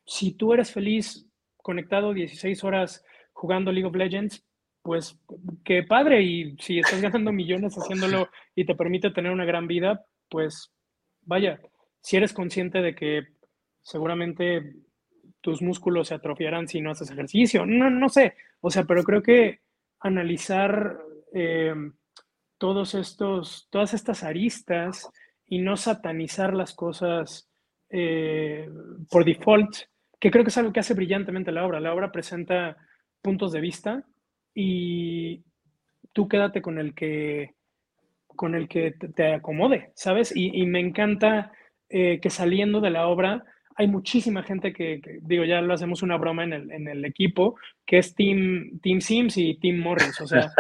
[0.04, 4.44] si tú eres feliz conectado 16 horas jugando League of Legends,
[4.82, 5.18] pues
[5.64, 6.22] qué padre.
[6.22, 10.70] Y si estás ganando millones haciéndolo y te permite tener una gran vida, pues
[11.22, 11.62] vaya,
[12.02, 13.22] si eres consciente de que
[13.80, 14.74] seguramente
[15.40, 19.22] tus músculos se atrofiarán si no haces ejercicio, no, no sé, o sea, pero creo
[19.22, 19.60] que
[19.98, 20.98] analizar
[21.32, 21.72] eh,
[22.58, 25.10] todos estos, todas estas aristas
[25.46, 27.48] y no satanizar las cosas
[27.92, 28.68] eh,
[29.11, 29.76] por default,
[30.18, 31.78] que creo que es algo que hace brillantemente la obra.
[31.78, 32.76] La obra presenta
[33.20, 34.05] puntos de vista
[34.55, 35.42] y
[36.12, 37.55] tú quédate con el que,
[38.26, 40.33] con el que te, acomode, ¿sabes?
[40.35, 41.52] Y, me encanta
[41.88, 43.44] eh, que saliendo de la obra
[43.76, 47.57] hay muchísima gente que, digo, ya lo hacemos una broma en el, en el, equipo,
[47.87, 50.52] que es Team, Team Sims y Team Morris, o sea,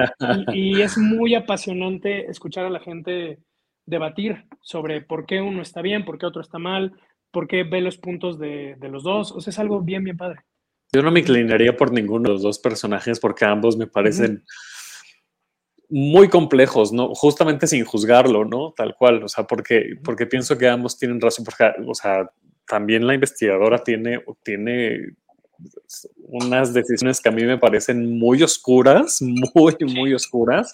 [0.52, 3.38] y, es muy apasionante escuchar a la gente
[3.84, 6.92] debatir sobre por qué uno está bien, por qué otro está mal,
[7.32, 10.16] por qué ve los puntos de, de los dos, o sea, es algo bien, bien
[10.16, 10.40] padre.
[10.92, 14.44] Yo no me inclinaría por ninguno de los dos personajes porque ambos me parecen
[15.88, 17.14] muy complejos, ¿no?
[17.14, 18.72] Justamente sin juzgarlo, ¿no?
[18.76, 22.30] Tal cual, o sea, porque, porque pienso que ambos tienen razón, porque, o sea,
[22.66, 25.16] también la investigadora tiene, tiene
[26.16, 29.20] unas decisiones que a mí me parecen muy oscuras,
[29.54, 30.72] muy, muy oscuras,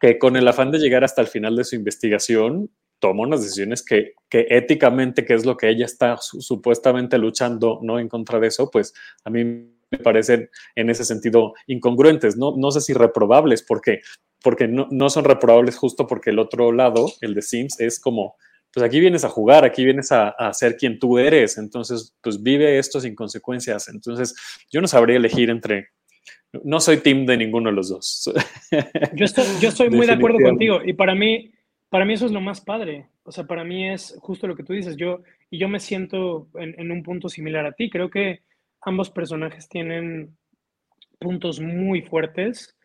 [0.00, 3.84] que con el afán de llegar hasta el final de su investigación, toma unas decisiones
[3.84, 7.98] que, que éticamente, que es lo que ella está supuestamente luchando, ¿no?
[7.98, 9.44] En contra de eso, pues a mí
[9.90, 14.00] me parecen en ese sentido incongruentes, no, no sé si reprobables, porque,
[14.42, 18.36] porque no, no son reprobables justo porque el otro lado, el de Sims, es como,
[18.72, 22.42] pues aquí vienes a jugar, aquí vienes a, a, ser quien tú eres, entonces pues
[22.42, 24.34] vive esto sin consecuencias, entonces
[24.70, 25.90] yo no sabría elegir entre,
[26.64, 28.30] no soy team de ninguno de los dos.
[29.14, 31.52] Yo estoy, yo estoy muy de acuerdo contigo y para mí
[31.96, 33.08] para mí eso es lo más padre.
[33.22, 34.98] O sea, para mí es justo lo que tú dices.
[34.98, 37.88] Yo, y yo me siento en, un punto similar a ti.
[37.88, 38.42] Creo que
[38.82, 40.36] ambos personajes tienen
[41.18, 42.76] puntos muy fuertes.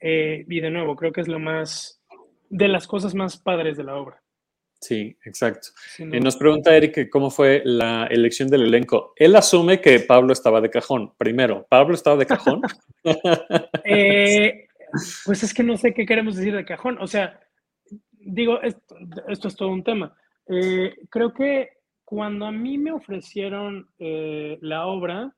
[0.00, 2.02] Eh, y de nuevo, creo que es lo más,
[2.50, 4.22] de las cosas más padres de la obra.
[4.82, 5.68] Sí, exacto.
[5.98, 9.14] y nos pregunta Eric cómo fue la elección del elenco.
[9.16, 11.14] Él asume que Pablo estaba de cajón.
[11.16, 12.60] Primero, ¿Pablo estaba de cajón?
[13.86, 14.66] Eh,
[15.24, 16.98] pues es que no sé qué queremos decir de cajón.
[17.00, 17.40] O sea,
[18.20, 18.96] digo, esto,
[19.26, 20.14] es todo un tema.
[20.46, 21.70] Eh, creo que
[22.04, 25.34] cuando a mí me ofrecieron eh, la obra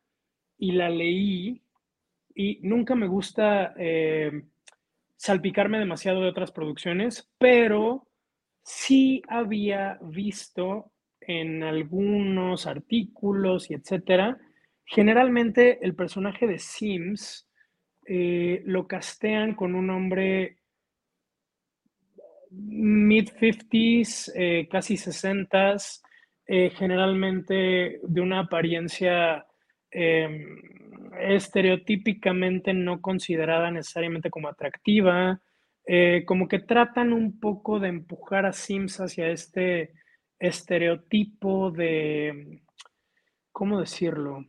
[0.58, 1.62] y la leí,
[2.34, 4.44] y nunca me gusta eh,
[5.16, 8.06] salpicarme demasiado de otras producciones, pero
[8.62, 14.38] sí había visto en algunos artículos y etcétera,
[14.84, 17.46] generalmente el personaje de Sims
[18.06, 20.59] lo castean con un hombre
[22.50, 26.02] mid-50s, eh, casi 60s,
[26.46, 29.46] eh, generalmente de una apariencia
[29.90, 30.56] em,
[31.18, 35.40] estereotípicamente no considerada necesariamente como atractiva,
[35.86, 39.92] eh, como que tratan un poco de empujar a Sims hacia este
[40.38, 42.62] estereotipo de,
[43.52, 44.44] ¿cómo decirlo?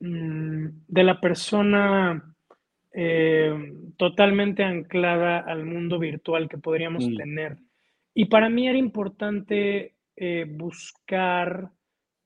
[0.00, 2.35] Mm, de la persona
[2.98, 3.52] eh,
[3.98, 7.16] totalmente anclada al mundo virtual que podríamos Mm.
[7.16, 7.58] tener.
[8.14, 11.68] Y para mí era importante eh, buscar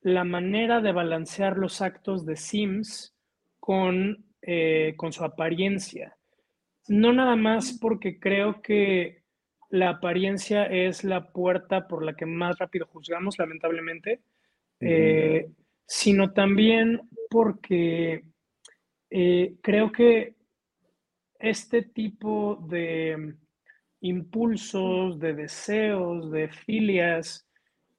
[0.03, 3.17] la manera de balancear los actos de Sims
[3.59, 6.17] con, eh, con su apariencia.
[6.87, 9.25] No nada más porque creo que
[9.71, 14.21] la apariencia es la puerta por la que más rápido juzgamos, lamentablemente,
[14.79, 15.51] eh,
[15.85, 18.23] sino también porque
[19.11, 20.35] eh, creo que
[21.41, 23.35] este tipo de
[24.03, 27.47] impulsos, de deseos, de filias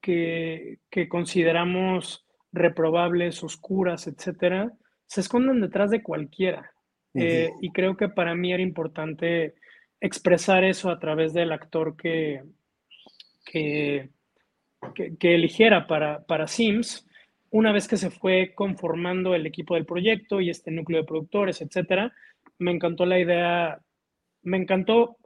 [0.01, 4.71] que, que consideramos reprobables, oscuras, etcétera,
[5.05, 6.71] se esconden detrás de cualquiera.
[7.13, 9.55] Eh, y creo que para mí era importante
[9.99, 12.43] expresar eso a través del actor que,
[13.45, 14.09] que,
[14.95, 17.05] que, que eligiera para, para Sims.
[17.49, 21.61] Una vez que se fue conformando el equipo del proyecto y este núcleo de productores,
[21.61, 22.13] etcétera,
[22.61, 23.79] me encantó la idea,
[24.43, 25.17] me encantó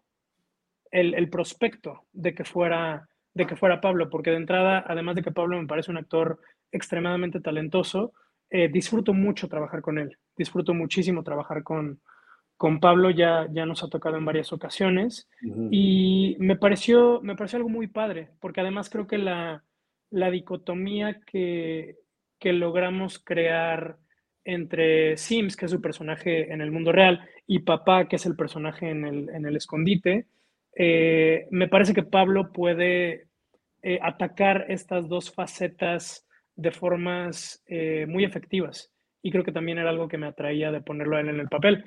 [0.89, 5.21] el, el prospecto de que, fuera, de que fuera Pablo, porque de entrada, además de
[5.21, 6.39] que Pablo me parece un actor
[6.71, 8.13] extremadamente talentoso,
[8.49, 11.99] eh, disfruto mucho trabajar con él, disfruto muchísimo trabajar con,
[12.55, 15.27] con Pablo, ya, ya nos ha tocado en varias ocasiones
[15.71, 19.63] y me pareció, me pareció algo muy padre, porque además creo que la,
[20.09, 21.97] la dicotomía que,
[22.39, 23.97] que logramos crear
[24.45, 28.35] entre Sims, que es su personaje en el mundo real, y Papá, que es el
[28.35, 30.27] personaje en el, en el escondite,
[30.75, 33.27] eh, me parece que Pablo puede
[33.81, 38.91] eh, atacar estas dos facetas de formas eh, muy efectivas.
[39.21, 41.47] Y creo que también era algo que me atraía de ponerlo a él en el
[41.47, 41.85] papel.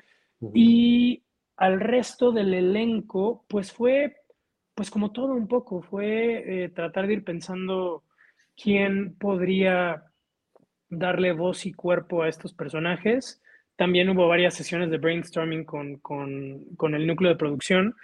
[0.54, 1.22] Y
[1.56, 4.16] al resto del elenco, pues fue,
[4.74, 8.04] pues como todo un poco, fue tratar de ir pensando
[8.56, 10.07] quién podría
[10.88, 13.40] darle voz y cuerpo a estos personajes.
[13.76, 17.94] También hubo varias sesiones de brainstorming con, con, con el núcleo de producción.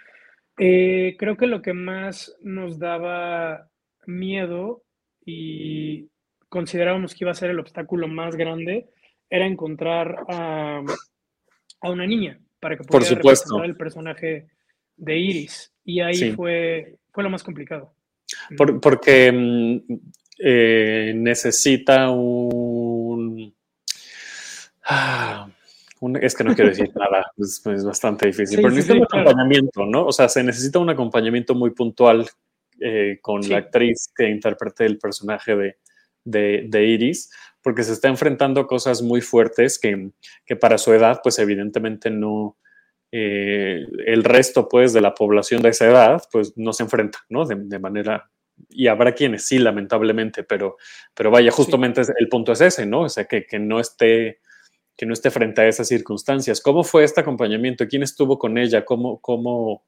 [0.57, 3.67] Eh, creo que lo que más nos daba
[4.05, 4.83] miedo
[5.25, 6.07] y
[6.47, 8.87] considerábamos que iba a ser el obstáculo más grande
[9.29, 10.81] era encontrar a,
[11.81, 13.45] a una niña para que Por pudiera supuesto.
[13.49, 14.47] representar el personaje
[14.95, 15.73] de Iris.
[15.83, 16.31] Y ahí Sí.
[16.31, 17.93] fue, fue lo más complicado.
[18.57, 19.93] Por- porque mm,
[20.39, 23.53] eh, necesita un,
[24.85, 25.47] ah,
[26.01, 28.93] un- Es que no quiero decir nada, es, es bastante difícil, Sí, pero sí, necesita
[28.93, 29.29] sí, un claro.
[29.29, 30.05] acompañamiento, ¿no?
[30.05, 32.27] O sea, se necesita un acompañamiento muy puntual
[32.79, 35.77] eh, con la actriz que interprete el personaje de,
[36.23, 37.31] de, de Iris,
[37.61, 40.11] porque se está enfrentando a cosas muy fuertes que,
[40.45, 42.57] que para su edad, pues evidentemente no,
[43.11, 47.45] eh, el resto pues de la población de esa edad pues no se enfrenta, ¿no?
[47.45, 48.29] De, de manera,
[48.69, 50.77] y habrá quienes sí, lamentablemente, pero,
[51.13, 53.01] pero vaya, justamente el punto es ese, ¿no?
[53.01, 54.39] O sea, que, que no esté
[54.97, 56.61] que no esté frente a esas circunstancias.
[56.61, 57.85] ¿Cómo fue este acompañamiento?
[57.85, 58.85] ¿Quién estuvo con ella?
[58.85, 59.83] ¿Cómo, cómo,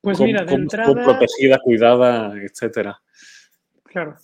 [0.00, 3.00] Pues cómo- mira, de cómo entrada, protegida, cuidada, etcétera?
[3.84, 4.16] Claro.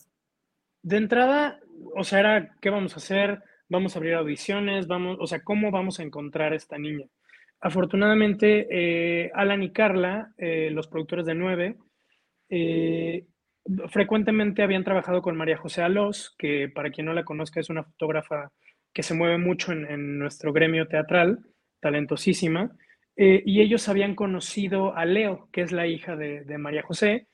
[0.82, 1.60] De entrada,
[1.96, 3.40] o sea, era, ¿qué vamos a hacer?
[3.68, 7.06] Vamos a abrir audiciones, vamos, o sea, ¿cómo vamos a encontrar a esta niña?
[7.60, 11.76] Afortunadamente, eh, Alan y Carla, eh, los productores de Nueve,
[12.50, 13.24] eh,
[13.88, 17.84] frecuentemente habían trabajado con María José Alós, que para quien no la conozca es una
[17.84, 18.52] fotógrafa
[18.92, 21.40] que se mueve mucho en, en nuestro gremio teatral,
[21.80, 22.76] talentosísima,
[23.16, 27.28] eh, y ellos habían conocido a Leo, que es la hija de, de María José,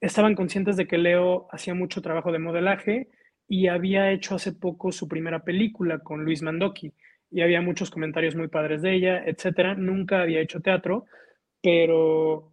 [0.00, 3.08] estaban conscientes de que Leo hacía mucho trabajo de modelaje
[3.48, 6.92] y había hecho hace poco su primera película con Luis Mandoki
[7.30, 9.74] y había muchos comentarios muy padres de ella, etcétera.
[9.74, 11.06] Nunca había hecho teatro,
[11.60, 12.52] pero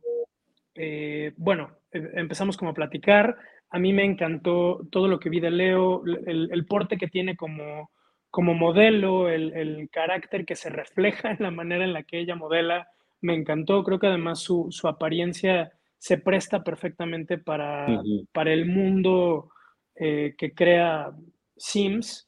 [0.73, 3.37] eh, bueno, empezamos como a platicar.
[3.69, 7.35] A mí me encantó todo lo que vi de Leo, el, el porte que tiene
[7.35, 7.91] como,
[8.29, 12.35] como modelo, el, el, carácter que se refleja en la manera en la que ella
[12.35, 12.87] modela,
[13.21, 13.83] me encantó.
[13.83, 18.27] Creo que además su, su apariencia se presta perfectamente para, uh -huh.
[18.31, 19.51] para el mundo
[19.95, 21.11] eh, que crea
[21.55, 22.27] Sims.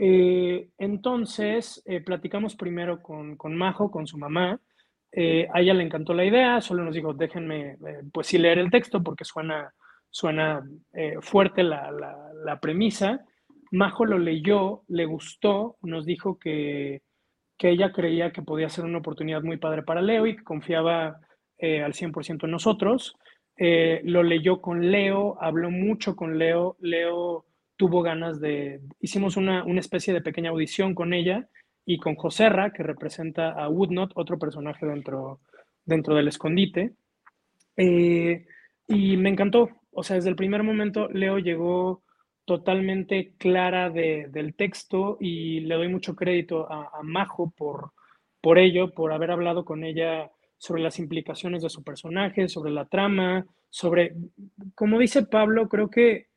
[0.00, 4.60] Eh, entonces, eh, platicamos primero con, con, Majo, con su mamá.
[5.16, 8.58] Eh, a ella le encantó la idea, solo nos dijo, déjenme, eh, pues sí, leer
[8.58, 9.72] el texto porque suena,
[10.10, 10.60] suena
[10.92, 13.24] eh, fuerte la, la, la, premisa.
[13.70, 17.02] Majo lo leyó, le gustó, nos dijo que,
[17.56, 21.20] que ella creía que podía ser una oportunidad muy padre para Leo y que confiaba
[21.60, 23.16] al 100% en nosotros.
[23.56, 26.76] Lo leyó con Leo, habló mucho con Leo.
[26.80, 27.46] Leo
[27.76, 31.48] tuvo ganas de, hicimos una, una especie de pequeña audición con ella
[31.86, 35.40] y con Joserra, que representa a Woodnot, otro personaje dentro,
[35.84, 36.94] dentro del escondite.
[37.76, 38.46] Eh,
[38.86, 42.02] y me encantó, o sea, desde el primer momento Leo llegó
[42.44, 47.92] totalmente clara de, del texto y le doy mucho crédito a, a, Majo por,
[48.40, 52.86] por ello, por haber hablado con ella sobre las implicaciones de su personaje, sobre la
[52.86, 54.14] trama, sobre,
[54.74, 56.28] como dice Pablo, creo que,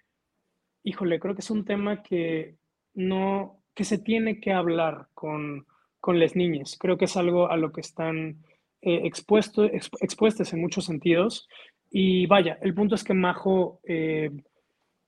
[0.83, 2.55] híjole, creo que es un tema que
[2.93, 5.67] no, que se tiene que hablar con,
[5.99, 6.77] con las niñas.
[6.79, 8.43] Creo que es algo a lo que están
[8.81, 11.47] eh, expuesto, exp, expuestas en muchos sentidos.
[11.91, 14.31] Y vaya, el punto es que Majo eh,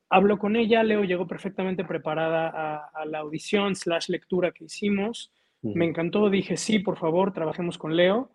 [0.08, 5.32] habló con ella, Leo llegó perfectamente preparada a, a la audición slash lectura que hicimos.
[5.62, 5.76] Uh -huh.
[5.76, 8.30] Me encantó, dije, sí, por favor, trabajemos con Leo.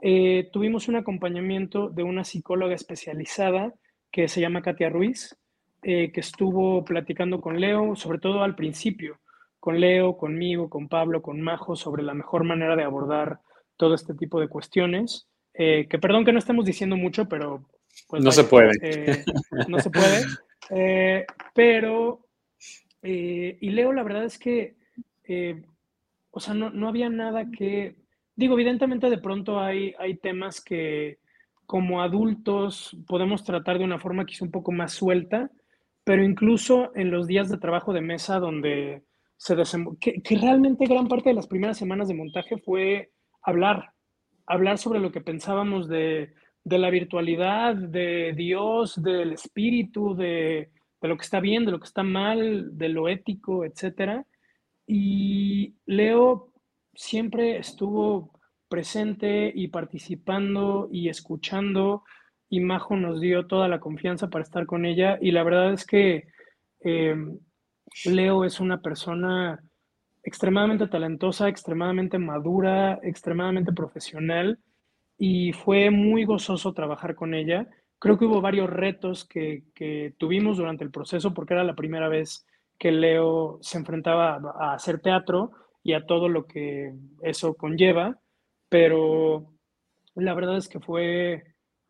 [0.00, 3.74] Eh, tuvimos un acompañamiento de una psicóloga especializada
[4.12, 5.36] que se llama Katia Ruiz,
[5.82, 9.18] eh, que estuvo platicando con Leo, sobre todo al principio,
[9.60, 13.40] con Leo, conmigo, con Pablo, con Majo, sobre la mejor manera de abordar
[13.76, 15.28] todo este tipo de cuestiones.
[15.54, 17.66] Eh, que perdón que no estemos diciendo mucho, pero...
[18.08, 18.70] Pues, no, vaya, se puede.
[18.82, 19.24] Eh,
[19.68, 20.24] no se puede.
[20.72, 22.28] Eh, pero...
[23.02, 24.76] y Leo, la verdad es que...
[26.30, 27.96] o sea, no, no había nada que...
[28.36, 31.18] Digo, evidentemente de pronto hay, hay temas que
[31.66, 35.50] como adultos podemos tratar de una forma quizá un poco más suelta,
[36.04, 39.02] pero incluso en los días de trabajo de mesa donde
[39.40, 39.56] se
[39.98, 43.10] que, que, realmente gran parte de las primeras semanas de montaje fue
[43.42, 43.94] hablar,
[44.46, 50.70] hablar sobre lo que pensábamos de, de la virtualidad, de Dios, del espíritu, de,
[51.00, 54.26] de, lo que está bien, de lo que está mal, de lo ético, etc.
[54.86, 56.52] Y Leo
[56.94, 58.38] siempre estuvo
[58.68, 62.04] presente y participando y escuchando
[62.50, 65.86] y Majo nos dio toda la confianza para estar con ella y la verdad es
[65.86, 66.24] que
[66.84, 67.16] eh,
[68.04, 69.62] Leo es una persona
[70.22, 74.58] extremadamente talentosa, extremadamente madura, extremadamente profesional
[75.16, 77.68] y fue muy gozoso trabajar con ella.
[77.98, 82.08] Creo que hubo varios retos que, que tuvimos durante el proceso porque era la primera
[82.08, 82.46] vez
[82.78, 88.18] que Leo se enfrentaba a, hacer teatro y a todo lo que eso conlleva,
[88.70, 89.52] pero
[90.14, 91.44] la verdad es que fue,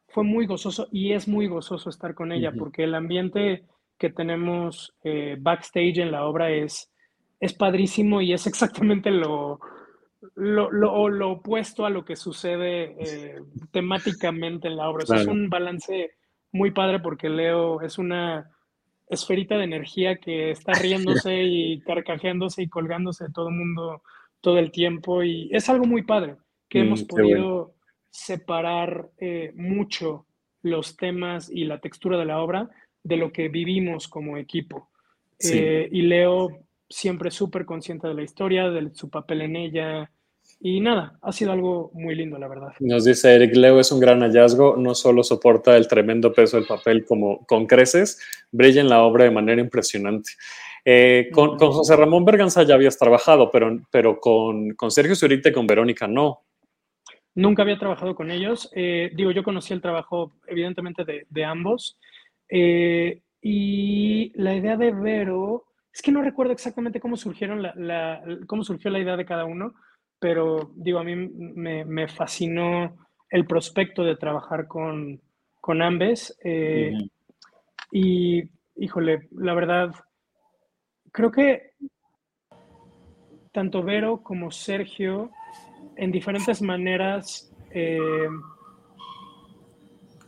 [0.09, 2.59] fue muy gozoso y es muy gozoso estar con ella uh -huh.
[2.59, 3.65] porque el ambiente
[4.01, 6.91] que tenemos eh, backstage en la obra es,
[7.39, 9.61] es padrísimo y es exactamente lo,
[10.35, 13.41] lo, lo, lo opuesto a lo que sucede eh,
[13.71, 15.05] temáticamente en la obra.
[15.05, 15.21] Claro.
[15.21, 16.13] es un balance
[16.51, 18.51] muy padre porque Leo es una
[19.07, 24.03] esferita de energía que está riéndose y carcajeándose y colgándose de todo el mundo
[24.41, 26.37] todo el tiempo y es algo muy padre
[26.71, 27.75] que mm, hemos podido bueno.
[28.09, 30.25] separar eh, mucho
[30.63, 32.71] los temas y la textura de la obra
[33.03, 34.89] de lo que vivimos como equipo.
[35.39, 35.59] Sí.
[35.59, 36.49] Eh, y Leo
[36.89, 40.11] siempre súper consciente de la historia, de su papel en ella.
[40.59, 42.73] Y nada, ha sido algo muy lindo, la verdad.
[42.81, 46.67] Nos dice Eric, Leo es un gran hallazgo, no solo soporta el tremendo peso del
[46.67, 48.21] papel como con creces,
[48.51, 50.33] brilla en la obra de manera impresionante.
[50.85, 55.51] Eh, con, con, José Ramón Berganza ya habías trabajado, pero, pero con, con Sergio Zurita
[55.51, 56.43] y con Verónica no.
[57.35, 58.71] Nunca había trabajado con ellos.
[58.75, 61.97] Eh, digo, yo conocí el trabajo, evidentemente, de, de ambos.
[62.51, 68.23] Eh, y la idea de Vero, es que no recuerdo exactamente cómo surgieron la, la,
[68.47, 69.75] cómo surgió la idea de cada uno,
[70.19, 72.97] pero digo, a mí me, me fascinó
[73.31, 75.21] el prospecto de trabajar con,
[75.61, 76.37] con ambes.
[76.45, 77.11] Eh, uh -huh.
[77.93, 79.93] Y, híjole, la verdad,
[81.11, 81.73] creo que
[83.53, 85.31] tanto Vero como Sergio,
[85.97, 88.29] en diferentes maneras, eh,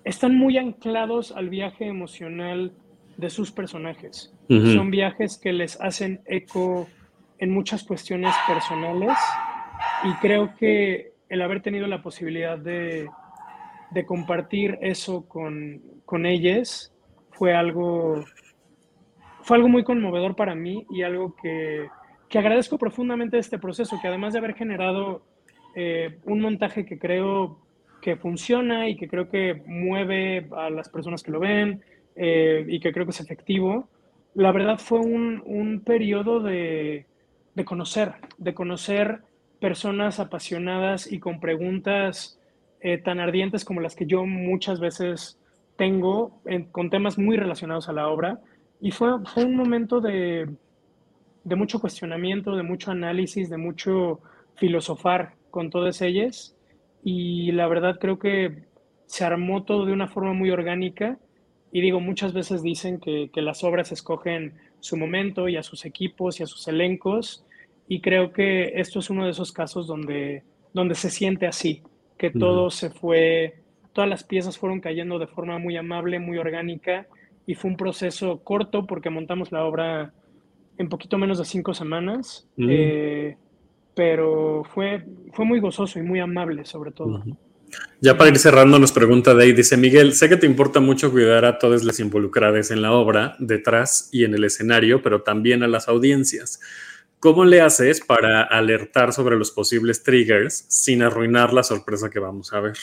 [0.05, 2.73] están muy anclados al viaje emocional
[3.17, 4.35] de sus personajes.
[4.49, 4.75] Uh -huh.
[4.75, 6.89] Son viajes que les hacen eco
[7.39, 9.17] en muchas cuestiones personales
[10.05, 13.09] y creo que el haber tenido la posibilidad de,
[13.91, 16.95] de compartir eso con, con ellas
[17.31, 18.25] fue algo,
[19.43, 21.89] fue algo muy conmovedor para mí y algo que,
[22.29, 25.23] que agradezco profundamente este proceso, que además de haber generado
[25.75, 27.59] eh, un montaje que creo
[28.03, 31.83] que funciona y que creo que mueve a las personas que lo ven
[32.17, 33.89] eh, y que creo que es efectivo.
[34.35, 37.07] La verdad fue un, un periodo de,
[37.55, 39.23] de, conocer, de conocer
[39.61, 42.41] personas apasionadas y con preguntas
[42.81, 45.39] eh, tan ardientes como las que yo muchas veces
[45.77, 48.41] tengo en, con temas muy relacionados a la obra.
[48.81, 50.51] Y fue, fue un momento de,
[51.45, 54.21] de mucho cuestionamiento, de mucho análisis, de mucho
[54.57, 56.57] filosofar con todas ellas
[57.03, 58.65] y la verdad creo que
[59.07, 61.19] se armó todo de una forma muy orgánica.
[61.71, 65.85] Y digo, muchas veces dicen que, que las obras escogen su momento y a sus
[65.85, 67.45] equipos y a sus elencos.
[67.89, 71.83] Y creo que esto es uno de esos casos donde, donde se siente así,
[72.19, 73.61] que todo se fue,
[73.93, 77.07] todas las piezas fueron cayendo de forma muy amable, muy orgánica,
[77.47, 80.15] y fue un proceso corto porque montamos la obra
[80.79, 83.37] en poquito menos de cinco semanas, eh,
[83.95, 87.23] pero fue, fue muy gozoso y muy amable sobre todo.
[88.01, 91.45] Ya para ir cerrando, nos pregunta Day, dice Miguel, sé que te importa mucho cuidar
[91.45, 95.69] a todos los involucrados en la obra, detrás y en el escenario, pero también a
[95.69, 96.61] las audiencias.
[97.19, 102.53] ¿Cómo le haces para alertar sobre los posibles triggers sin arruinar la sorpresa que vamos
[102.53, 102.77] a ver?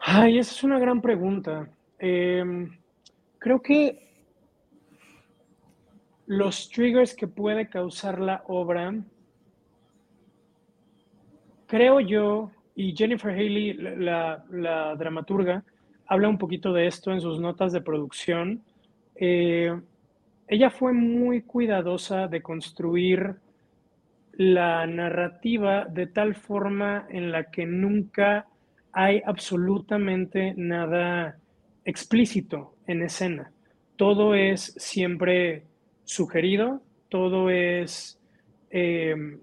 [0.00, 1.68] Ay, esa es una gran pregunta.
[1.98, 2.76] Em,
[3.38, 4.04] creo que
[6.26, 8.92] los triggers que puede causar la obra,
[11.66, 14.44] creo yo, y Jennifer Haley, la,
[14.98, 15.62] dramaturga,
[16.06, 18.62] habla un poquito de esto en sus notas de producción.
[19.14, 19.72] Eh,
[20.48, 23.36] ella fue muy cuidadosa de construir
[24.32, 28.46] la narrativa de tal forma en la que nunca
[28.92, 31.38] hay absolutamente nada
[31.84, 33.50] explícito en escena.
[33.96, 35.64] Todo es siempre
[36.04, 38.18] sugerido, todo es,
[38.70, 39.38] eh,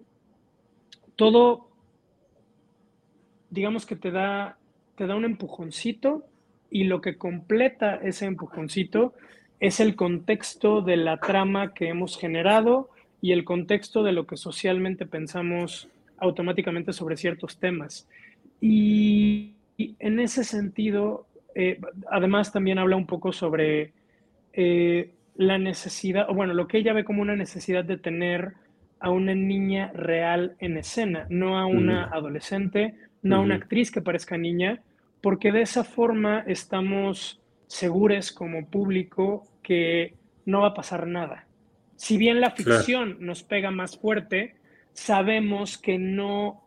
[1.15, 1.70] todo,
[3.52, 4.58] digamos que te da,
[4.95, 6.26] te da un empujoncito
[6.72, 9.14] y lo que completa ese empujoncito
[9.60, 12.89] es el contexto de la trama que hemos generado
[13.22, 15.88] y el contexto de lo que socialmente pensamos
[16.18, 18.08] automáticamente sobre ciertos temas.
[18.60, 21.26] Y, en ese sentido,
[21.56, 21.80] eh,
[22.10, 23.93] además también habla un poco sobre
[24.54, 28.54] eh, la necesidad, o bueno, lo que ella ve como una necesidad de tener
[28.99, 34.01] a una niña real en escena, no a una adolescente, no a una actriz que
[34.01, 34.82] parezca niña,
[35.22, 40.15] porque de esa forma estamos seguros como público que
[40.45, 41.47] no va a pasar nada.
[41.95, 44.55] Si bien la ficción nos pega más fuerte,
[44.93, 46.63] sabemos que no,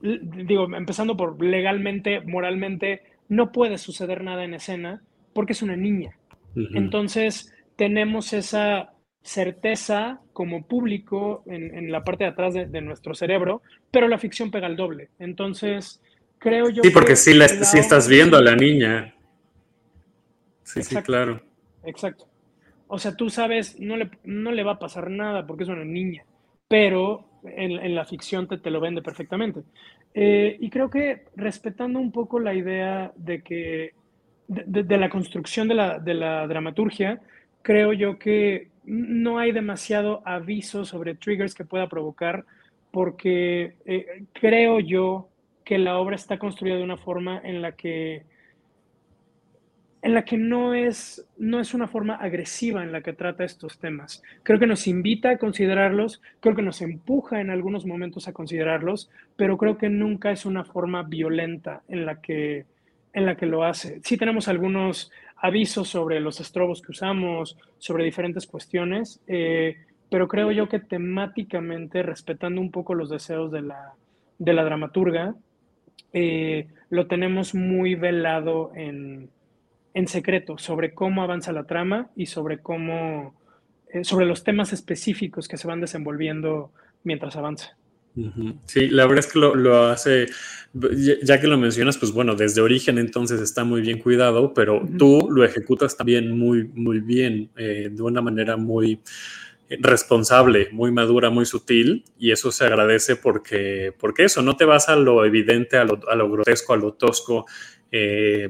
[0.00, 5.02] digo, empezando por legalmente, moralmente, no puede suceder nada en escena
[5.34, 6.16] porque es una niña.
[6.56, 8.93] Entonces, tenemos esa
[9.24, 14.66] certeza como público en, la parte de atrás de, nuestro cerebro, pero la ficción pega
[14.66, 15.08] el doble.
[15.18, 16.00] Entonces,
[16.38, 16.82] creo yo...
[16.82, 19.14] Sí, porque sí, la, estás viendo a la niña.
[20.62, 21.40] Sí, sí, claro.
[21.84, 22.28] Exacto.
[22.86, 25.84] O sea, tú sabes, no le, no le va a pasar nada porque es una
[25.84, 26.24] niña,
[26.68, 29.62] pero en, la ficción te, te, lo vende perfectamente.
[30.12, 33.94] Eh, y creo que respetando un poco la idea de que
[34.48, 37.20] de, la construcción de la, de la, dramaturgia,
[37.62, 42.44] creo yo que no hay demasiado aviso sobre triggers que pueda provocar,
[42.90, 45.28] porque eh, creo yo
[45.64, 48.24] que la obra está construida de una forma en la que
[50.04, 53.78] en la que no es, no es una forma agresiva en la que trata estos
[53.78, 54.22] temas.
[54.42, 59.10] Creo que nos invita a considerarlos, creo que nos empuja en algunos momentos a considerarlos,
[59.34, 62.66] pero creo que nunca es una forma violenta en la que,
[63.14, 64.02] en la que lo hace.
[64.04, 65.10] Sí tenemos algunos
[65.44, 69.76] avisos sobre los estrobos que usamos, sobre diferentes cuestiones, eh,
[70.10, 73.94] pero creo yo que temáticamente, respetando un poco los deseos de la,
[74.38, 75.34] de la dramaturga,
[76.12, 79.30] eh, lo tenemos muy velado en
[79.94, 83.34] en secreto sobre cómo avanza la trama y sobre cómo,
[83.88, 86.72] eh, sobre los temas específicos que se van desenvolviendo
[87.04, 87.76] mientras avanza.
[88.66, 90.26] Sí, la verdad es que lo, hace,
[91.22, 95.28] ya que lo mencionas, pues bueno, desde origen entonces está muy bien cuidado, pero tú
[95.30, 99.00] lo ejecutas también muy, muy bien, eh, de una manera muy
[99.68, 104.88] responsable, muy madura, muy sutil, y eso se agradece porque, porque eso, no te vas
[104.88, 107.46] a lo evidente, a lo, a lo grotesco, a lo tosco.
[107.90, 108.48] Eh,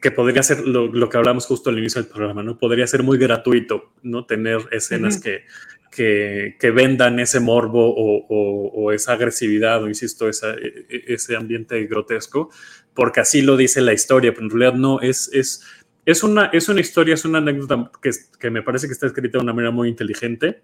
[0.00, 2.58] que podría ser lo, que hablamos justo al inicio del programa, ¿no?
[2.58, 4.26] Podría ser muy gratuito, ¿no?
[4.26, 5.44] Tener escenas que,
[5.92, 10.32] que, vendan ese morbo o, esa agresividad o, insisto, e,
[10.88, 12.50] e, ese ambiente grotesco,
[12.94, 15.64] porque así lo dice la historia, pero en realidad no, es, es,
[16.04, 19.38] es, una, es una historia, es una anécdota que, que me parece que está escrita
[19.38, 20.62] de una manera muy inteligente.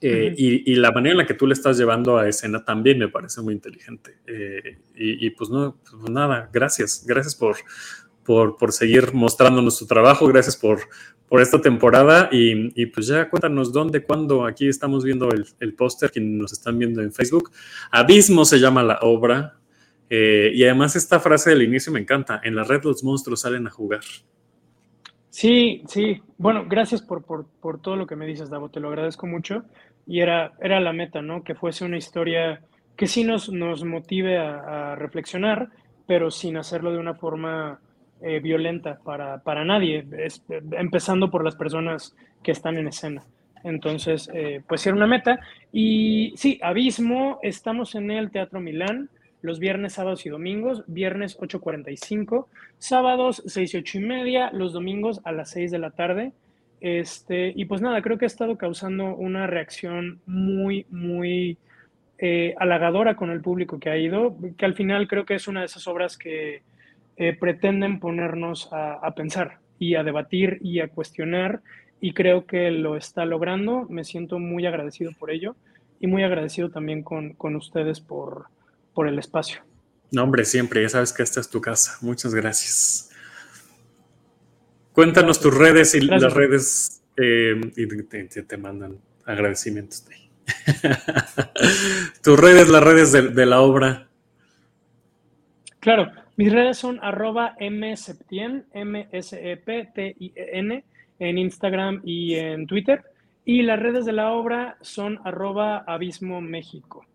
[0.00, 3.08] Eh, y, la manera en la que tú le estás llevando a escena también me
[3.08, 4.18] parece muy inteligente.
[4.26, 7.04] Eh, y, pues no, pues nada, gracias.
[7.06, 7.56] Gracias por,
[8.22, 10.80] por, por seguir mostrándonos tu trabajo, gracias por,
[11.28, 16.10] por esta temporada y, pues ya cuéntanos dónde, cuándo, aquí estamos viendo el, el póster,
[16.10, 17.50] quienes nos están viendo en Facebook.
[17.90, 19.58] Abismo se llama la obra
[20.10, 23.66] eh, y además esta frase del inicio me encanta, en la red los monstruos salen
[23.66, 24.02] a jugar.
[25.30, 28.88] Sí, sí, bueno, gracias por, por, por todo lo que me dices, Davo, te lo
[28.88, 29.64] agradezco mucho
[30.06, 31.42] y era, era la meta, ¿no?
[31.42, 32.62] Que fuese una historia
[32.96, 35.70] que sí nos, nos motive a reflexionar,
[36.06, 37.80] pero sin hacerlo de una forma
[38.24, 40.06] eh, violenta para, para nadie,
[40.72, 43.22] empezando por las personas que están en escena.
[43.62, 45.40] Entonces, eh, pues era una meta.
[45.72, 49.10] Y sí, Abismo, estamos en el Teatro Milán
[49.44, 52.46] los viernes, sábados y domingos, viernes 8.45,
[52.78, 56.32] sábados 6 y 8 y media, los domingos a las 6 de la tarde.
[56.80, 61.58] Este, y pues nada, creo que ha estado causando una reacción muy, muy
[62.16, 65.60] eh, halagadora con el público que ha ido, que al final creo que es una
[65.60, 66.62] de esas obras que
[67.16, 71.60] eh, pretenden ponernos a, pensar y a debatir y a cuestionar,
[72.00, 73.86] y creo que lo está logrando.
[73.88, 75.56] Me siento muy agradecido por ello
[76.00, 78.46] y muy agradecido también con, con ustedes por,
[78.92, 79.60] por el espacio.
[80.10, 81.98] No, hombre, siempre, ya sabes que esta es tu casa.
[82.00, 83.10] Muchas gracias.
[84.92, 90.04] Cuéntanos tus redes y las redes eh, y te, mandan agradecimientos.
[92.22, 94.08] tus redes, las redes de, la obra.
[95.80, 100.84] Claro, mis redes son arroba mseptien, m s e p t i e n
[101.18, 103.02] en Instagram y en Twitter.
[103.44, 107.06] Y las redes de la obra son arroba abismo México.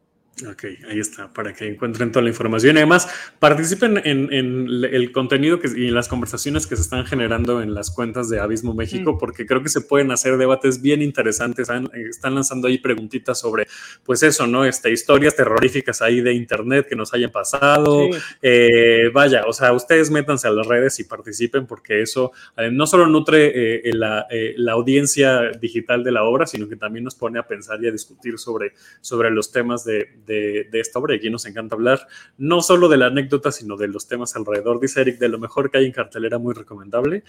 [0.48, 2.76] Ok, ahí está, para que encuentren toda la información.
[2.76, 3.10] Y además,
[3.40, 8.30] participen en, el contenido que, y las conversaciones que se están generando en las cuentas
[8.30, 11.70] de Abismo México, porque creo que se pueden hacer debates bien interesantes.
[11.94, 13.68] Están lanzando ahí preguntitas sobre,
[14.04, 14.66] pues eso, ¿no?
[14.66, 18.08] Este, historias terroríficas ahí de internet que nos hayan pasado.
[18.42, 22.88] Eh, vaya, o sea, ustedes métanse a las redes y participen, porque eso eh, no
[22.88, 24.28] solo nutre eh, la,
[24.72, 28.38] audiencia digital de la obra, sino que también nos pone a pensar y a discutir
[28.38, 32.08] sobre, sobre los temas de de, esta obra y aquí nos encanta hablar
[32.38, 34.80] no solo de la anécdota, sino de los temas alrededor.
[34.80, 37.24] Dice Eric, de lo mejor que hay en cartelera, muy recomendable.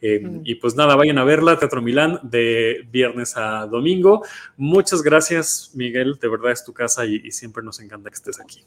[0.00, 0.40] Eh, mm.
[0.44, 4.24] Y pues nada, vayan a verla, Teatro Milán, de viernes a domingo.
[4.56, 8.64] Muchas gracias, Miguel, de verdad es tu casa y, siempre nos encanta que estés aquí.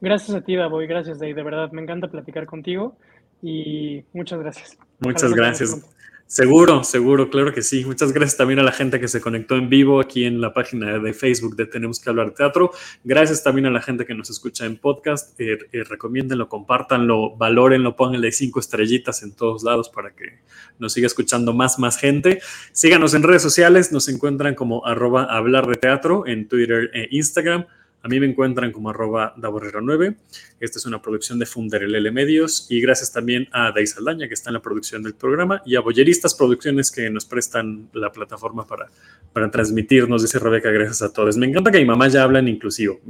[0.00, 2.96] Gracias a ti, Davoy, gracias, Day, de verdad, me encanta platicar contigo
[3.40, 4.76] y muchas gracias.
[4.98, 5.86] Muchas gracias.
[6.26, 7.84] Seguro, seguro, claro que sí.
[7.84, 10.98] Muchas gracias también a la gente que se conectó en vivo aquí en la página
[10.98, 12.72] de Facebook de Tenemos que hablar de teatro.
[13.04, 15.38] Gracias también a la gente que nos escucha en podcast.
[15.38, 20.40] Eh, eh, recomiéndenlo, compártanlo, valórenlo, pónganle cinco estrellitas en todos lados para que
[20.78, 22.40] nos siga escuchando más, más gente.
[22.72, 27.66] Síganos en redes sociales, nos encuentran como arroba hablar de teatro en Twitter e Instagram.
[28.04, 30.14] A mí me encuentran como arroba daborrero9.
[30.60, 34.50] Esta es una producción de Funderelele Medios y gracias también a Dais Aldaña que está
[34.50, 38.90] en la producción del programa y a Boyeristas Producciones que nos prestan la plataforma para,
[39.32, 41.38] para transmitirnos, dice Rebeca, gracias a todos.
[41.38, 43.00] Me encanta que mi mamá ya habla en inclusivo.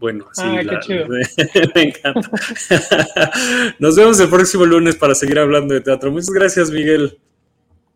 [0.00, 0.42] bueno, así
[1.74, 2.30] me encanta.
[3.78, 6.10] Nos vemos el próximo lunes para seguir hablando de teatro.
[6.10, 7.18] Muchas gracias, Miguel.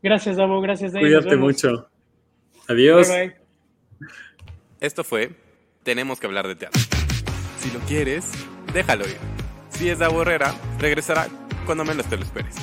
[0.03, 0.61] Gracias, Davo.
[0.61, 1.07] Gracias, Dave.
[1.07, 1.89] Cuídate mucho.
[2.69, 3.09] Adiós.
[4.81, 5.31] Esto fue
[5.83, 6.80] tenemos que hablar de teatro.
[7.61, 8.26] Si lo quieres,
[8.72, 9.18] déjalo ir.
[9.70, 11.28] Si es de Borrera, regresará
[11.66, 12.55] cuando menos te lo esperes.